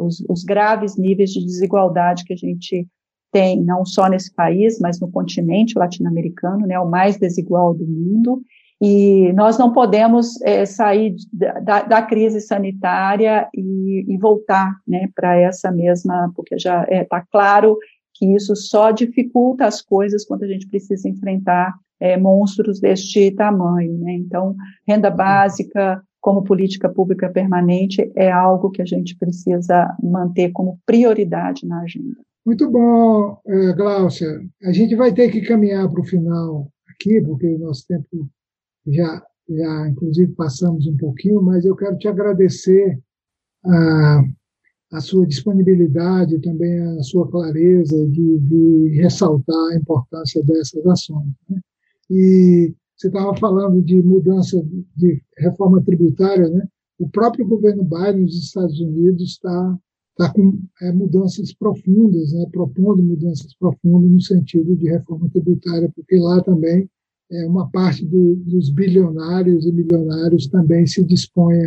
os, 0.00 0.22
os 0.28 0.44
graves 0.44 0.96
níveis 0.96 1.30
de 1.30 1.44
desigualdade 1.44 2.24
que 2.24 2.34
a 2.34 2.36
gente 2.36 2.86
tem, 3.32 3.60
não 3.62 3.84
só 3.84 4.08
nesse 4.08 4.32
país, 4.32 4.78
mas 4.80 5.00
no 5.00 5.10
continente 5.10 5.78
latino-americano, 5.78 6.66
né, 6.66 6.78
o 6.78 6.88
mais 6.88 7.18
desigual 7.18 7.74
do 7.74 7.86
mundo, 7.86 8.40
e 8.80 9.32
nós 9.32 9.56
não 9.56 9.72
podemos 9.72 10.40
é, 10.42 10.66
sair 10.66 11.16
da, 11.32 11.82
da, 11.82 12.02
crise 12.02 12.40
sanitária 12.40 13.48
e, 13.54 14.04
e 14.06 14.18
voltar 14.18 14.76
né, 14.86 15.08
para 15.14 15.34
essa 15.36 15.72
mesma, 15.72 16.30
porque 16.36 16.58
já 16.58 16.82
está 16.82 16.94
é, 16.94 17.04
tá 17.04 17.24
claro 17.30 17.78
que 18.14 18.26
isso 18.34 18.54
só 18.54 18.90
dificulta 18.90 19.66
as 19.66 19.80
coisas 19.80 20.24
quando 20.26 20.42
a 20.42 20.46
gente 20.46 20.68
precisa 20.68 21.08
enfrentar 21.08 21.74
é, 21.98 22.16
monstros 22.18 22.78
deste 22.78 23.30
tamanho. 23.30 23.98
Né? 23.98 24.12
Então, 24.12 24.54
renda 24.86 25.10
básica 25.10 26.02
como 26.20 26.42
política 26.42 26.88
pública 26.88 27.30
permanente 27.30 28.10
é 28.14 28.30
algo 28.30 28.70
que 28.70 28.82
a 28.82 28.86
gente 28.86 29.16
precisa 29.16 29.94
manter 30.02 30.50
como 30.50 30.78
prioridade 30.84 31.66
na 31.66 31.80
agenda. 31.80 32.16
Muito 32.44 32.70
bom, 32.70 33.38
é, 33.46 33.72
Glaucia. 33.72 34.40
A 34.64 34.72
gente 34.72 34.94
vai 34.94 35.12
ter 35.12 35.30
que 35.30 35.40
caminhar 35.40 35.88
para 35.88 36.00
o 36.00 36.04
final 36.04 36.68
aqui, 36.88 37.20
porque 37.20 37.46
o 37.46 37.58
nosso 37.58 37.86
tempo 37.86 38.28
já, 38.86 39.22
já 39.48 39.88
inclusive 39.88 40.32
passamos 40.32 40.86
um 40.86 40.96
pouquinho, 40.96 41.42
mas 41.42 41.64
eu 41.64 41.74
quero 41.76 41.96
te 41.98 42.08
agradecer 42.08 42.98
a, 43.64 44.24
a 44.92 45.00
sua 45.00 45.26
disponibilidade, 45.26 46.40
também 46.40 46.80
a 46.98 47.02
sua 47.02 47.28
clareza 47.28 48.06
de, 48.08 48.38
de 48.38 48.88
ressaltar 49.00 49.72
a 49.72 49.76
importância 49.76 50.42
dessas 50.44 50.86
ações. 50.86 51.32
Né? 51.48 51.60
E 52.10 52.74
você 52.96 53.08
estava 53.08 53.36
falando 53.36 53.82
de 53.82 54.02
mudança 54.02 54.62
de 54.96 55.22
reforma 55.36 55.82
tributária, 55.82 56.48
né? 56.48 56.66
O 56.98 57.08
próprio 57.10 57.46
governo 57.46 57.84
Biden 57.84 58.22
nos 58.22 58.38
Estados 58.38 58.80
Unidos 58.80 59.32
está 59.32 59.78
tá 60.16 60.32
com 60.32 60.58
é, 60.80 60.90
mudanças 60.92 61.52
profundas, 61.52 62.32
né? 62.32 62.46
propondo 62.50 63.02
mudanças 63.02 63.54
profundas 63.58 64.10
no 64.10 64.20
sentido 64.22 64.74
de 64.74 64.88
reforma 64.88 65.28
tributária, 65.28 65.92
porque 65.94 66.16
lá 66.16 66.42
também 66.42 66.88
é, 67.30 67.46
uma 67.46 67.68
parte 67.70 68.04
do, 68.04 68.36
dos 68.36 68.70
bilionários 68.70 69.66
e 69.66 69.72
milionários 69.72 70.46
também 70.48 70.86
se 70.86 71.04
dispõe 71.04 71.58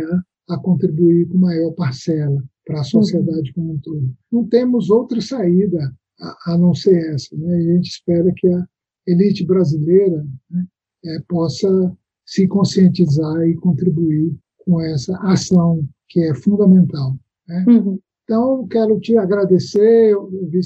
a, 0.48 0.58
contribuir 0.58 1.28
com 1.28 1.38
maior 1.38 1.70
parcela 1.72 2.42
para 2.66 2.80
a 2.80 2.84
sociedade 2.84 3.52
como 3.52 3.74
um 3.74 3.78
todo. 3.78 4.12
Não 4.32 4.44
temos 4.44 4.90
outra 4.90 5.20
saída 5.20 5.94
a, 6.20 6.52
a 6.52 6.58
não 6.58 6.74
ser 6.74 7.14
essa. 7.14 7.36
Né? 7.36 7.56
a 7.56 7.74
gente 7.74 7.88
espera 7.88 8.32
que 8.34 8.48
a 8.48 8.66
elite 9.06 9.46
brasileira 9.46 10.26
né, 10.50 10.66
é, 11.04 11.20
possa 11.28 11.96
se 12.26 12.48
conscientizar 12.48 13.42
e 13.46 13.54
contribuir 13.54 14.36
com 14.58 14.80
essa 14.80 15.16
ação 15.22 15.86
que 16.08 16.20
é 16.20 16.34
fundamental. 16.34 17.16
Né? 17.46 17.64
Uhum. 17.68 17.98
Então, 18.24 18.66
quero 18.68 19.00
te 19.00 19.16
agradecer, 19.16 20.14
ouvir 20.16 20.62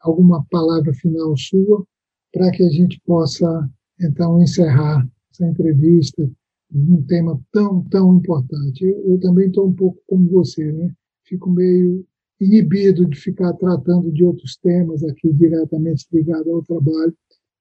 alguma 0.00 0.44
palavra 0.50 0.94
final 0.94 1.36
sua, 1.36 1.84
para 2.32 2.50
que 2.50 2.62
a 2.62 2.70
gente 2.70 3.00
possa 3.04 3.70
então 4.02 4.42
encerrar 4.42 5.06
essa 5.30 5.46
entrevista 5.46 6.30
num 6.70 7.02
tema 7.02 7.40
tão, 7.52 7.84
tão 7.84 8.16
importante. 8.16 8.84
Eu, 8.84 9.12
eu 9.12 9.20
também 9.20 9.48
estou 9.48 9.68
um 9.68 9.74
pouco 9.74 9.98
como 10.06 10.28
você, 10.30 10.72
né? 10.72 10.92
Fico 11.24 11.50
meio 11.50 12.04
inibido 12.40 13.06
de 13.06 13.16
ficar 13.16 13.52
tratando 13.54 14.10
de 14.10 14.24
outros 14.24 14.56
temas 14.56 15.04
aqui 15.04 15.32
diretamente 15.32 16.06
ligados 16.12 16.48
ao 16.48 16.62
trabalho 16.62 17.14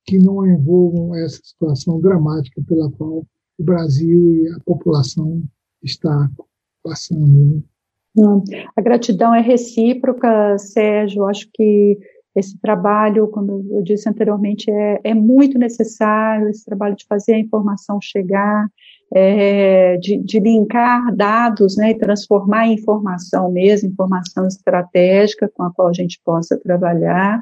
que 0.06 0.18
não 0.18 0.46
envolvam 0.48 1.16
essa 1.16 1.40
situação 1.44 2.00
dramática 2.02 2.62
pela 2.68 2.92
qual 2.92 3.26
o 3.60 3.64
Brasil 3.64 4.36
e 4.36 4.50
a 4.50 4.60
população 4.66 5.44
está 5.84 6.30
passando. 6.84 7.64
Né? 8.16 8.42
A 8.76 8.82
gratidão 8.82 9.34
é 9.36 9.42
recíproca, 9.42 10.58
Sérgio. 10.58 11.26
Acho 11.26 11.48
que 11.54 12.00
esse 12.36 12.58
trabalho, 12.60 13.28
como 13.28 13.66
eu 13.72 13.84
disse 13.84 14.08
anteriormente, 14.08 14.70
é, 14.72 15.00
é 15.04 15.14
muito 15.14 15.58
necessário, 15.60 16.50
esse 16.50 16.64
trabalho 16.66 16.96
de 16.96 17.06
fazer 17.06 17.34
a 17.34 17.40
informação 17.40 18.00
chegar, 18.02 18.68
é, 19.14 19.98
de, 19.98 20.18
de, 20.18 20.40
linkar 20.40 21.14
dados, 21.14 21.76
né, 21.76 21.92
e 21.92 21.98
transformar 21.98 22.68
em 22.68 22.76
informação 22.76 23.52
mesmo, 23.52 23.90
informação 23.90 24.48
estratégica 24.48 25.52
com 25.54 25.64
a 25.64 25.74
qual 25.74 25.90
a 25.90 25.94
gente 25.94 26.22
possa 26.24 26.58
trabalhar. 26.58 27.42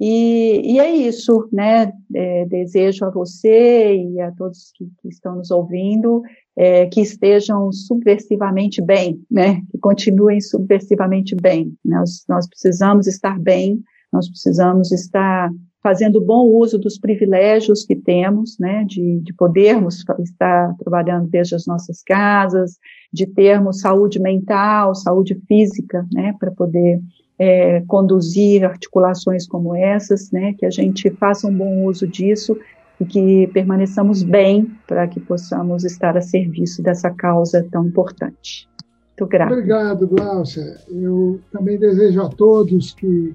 E, 0.00 0.74
e 0.74 0.78
é 0.78 0.94
isso, 0.94 1.48
né? 1.52 1.92
É, 2.14 2.44
desejo 2.44 3.04
a 3.04 3.10
você 3.10 3.96
e 3.96 4.20
a 4.20 4.30
todos 4.30 4.70
que, 4.76 4.84
que 5.02 5.08
estão 5.08 5.34
nos 5.34 5.50
ouvindo 5.50 6.22
é, 6.56 6.86
que 6.86 7.00
estejam 7.00 7.72
subversivamente 7.72 8.80
bem, 8.80 9.20
né? 9.28 9.60
Que 9.72 9.78
continuem 9.78 10.40
subversivamente 10.40 11.34
bem. 11.34 11.74
Nós, 11.84 12.24
nós 12.28 12.48
precisamos 12.48 13.08
estar 13.08 13.40
bem 13.40 13.82
nós 14.12 14.28
precisamos 14.28 14.90
estar 14.92 15.50
fazendo 15.82 16.20
bom 16.20 16.46
uso 16.46 16.78
dos 16.78 16.98
privilégios 16.98 17.84
que 17.84 17.94
temos, 17.94 18.58
né, 18.58 18.84
de, 18.84 19.20
de 19.20 19.32
podermos 19.32 20.04
estar 20.18 20.74
trabalhando 20.76 21.28
desde 21.28 21.54
as 21.54 21.66
nossas 21.66 22.02
casas, 22.02 22.78
de 23.12 23.26
termos 23.26 23.80
saúde 23.80 24.20
mental, 24.20 24.94
saúde 24.94 25.40
física, 25.46 26.06
né, 26.12 26.34
para 26.38 26.50
poder 26.50 27.00
é, 27.38 27.80
conduzir 27.86 28.64
articulações 28.64 29.46
como 29.46 29.74
essas, 29.74 30.30
né, 30.32 30.54
que 30.58 30.66
a 30.66 30.70
gente 30.70 31.08
faça 31.10 31.46
um 31.46 31.56
bom 31.56 31.84
uso 31.84 32.06
disso 32.06 32.58
e 33.00 33.04
que 33.04 33.46
permaneçamos 33.52 34.24
bem 34.24 34.66
para 34.86 35.06
que 35.06 35.20
possamos 35.20 35.84
estar 35.84 36.16
a 36.16 36.20
serviço 36.20 36.82
dessa 36.82 37.10
causa 37.10 37.64
tão 37.70 37.86
importante. 37.86 38.68
Muito 39.10 39.30
grata. 39.30 39.52
Obrigado, 39.52 40.06
Glaucia. 40.06 40.76
Eu 40.88 41.40
também 41.52 41.78
desejo 41.78 42.20
a 42.22 42.28
todos 42.28 42.92
que 42.92 43.34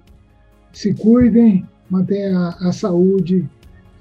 se 0.73 0.93
cuidem, 0.93 1.65
mantenham 1.89 2.41
a, 2.41 2.49
a 2.67 2.71
saúde 2.71 3.47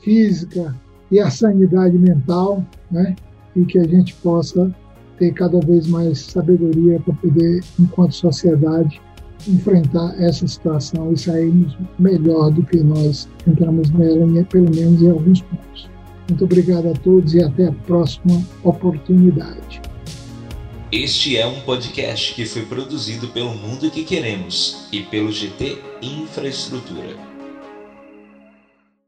física 0.00 0.74
e 1.10 1.20
a 1.20 1.30
sanidade 1.30 1.96
mental, 1.98 2.64
né? 2.90 3.14
E 3.54 3.64
que 3.64 3.78
a 3.78 3.84
gente 3.84 4.14
possa 4.14 4.74
ter 5.18 5.32
cada 5.32 5.60
vez 5.60 5.86
mais 5.86 6.18
sabedoria 6.18 6.98
para 7.00 7.14
poder, 7.14 7.60
enquanto 7.78 8.12
sociedade, 8.12 9.00
enfrentar 9.46 10.14
essa 10.18 10.46
situação 10.46 11.12
e 11.12 11.18
sairmos 11.18 11.76
melhor 11.98 12.50
do 12.50 12.62
que 12.62 12.82
nós 12.82 13.28
entramos 13.46 13.90
nela, 13.90 14.26
pelo 14.44 14.74
menos 14.74 15.02
em 15.02 15.10
alguns 15.10 15.42
pontos. 15.42 15.90
Muito 16.28 16.44
obrigado 16.44 16.88
a 16.88 16.92
todos 16.94 17.34
e 17.34 17.42
até 17.42 17.66
a 17.66 17.72
próxima 17.72 18.42
oportunidade. 18.64 19.82
Este 20.92 21.38
é 21.38 21.46
um 21.46 21.58
podcast 21.62 22.34
que 22.34 22.44
foi 22.44 22.66
produzido 22.66 23.28
pelo 23.28 23.54
Mundo 23.54 23.90
que 23.90 24.04
Queremos 24.04 24.88
e 24.92 25.00
pelo 25.00 25.32
GT 25.32 25.78
Infraestrutura. 26.02 27.31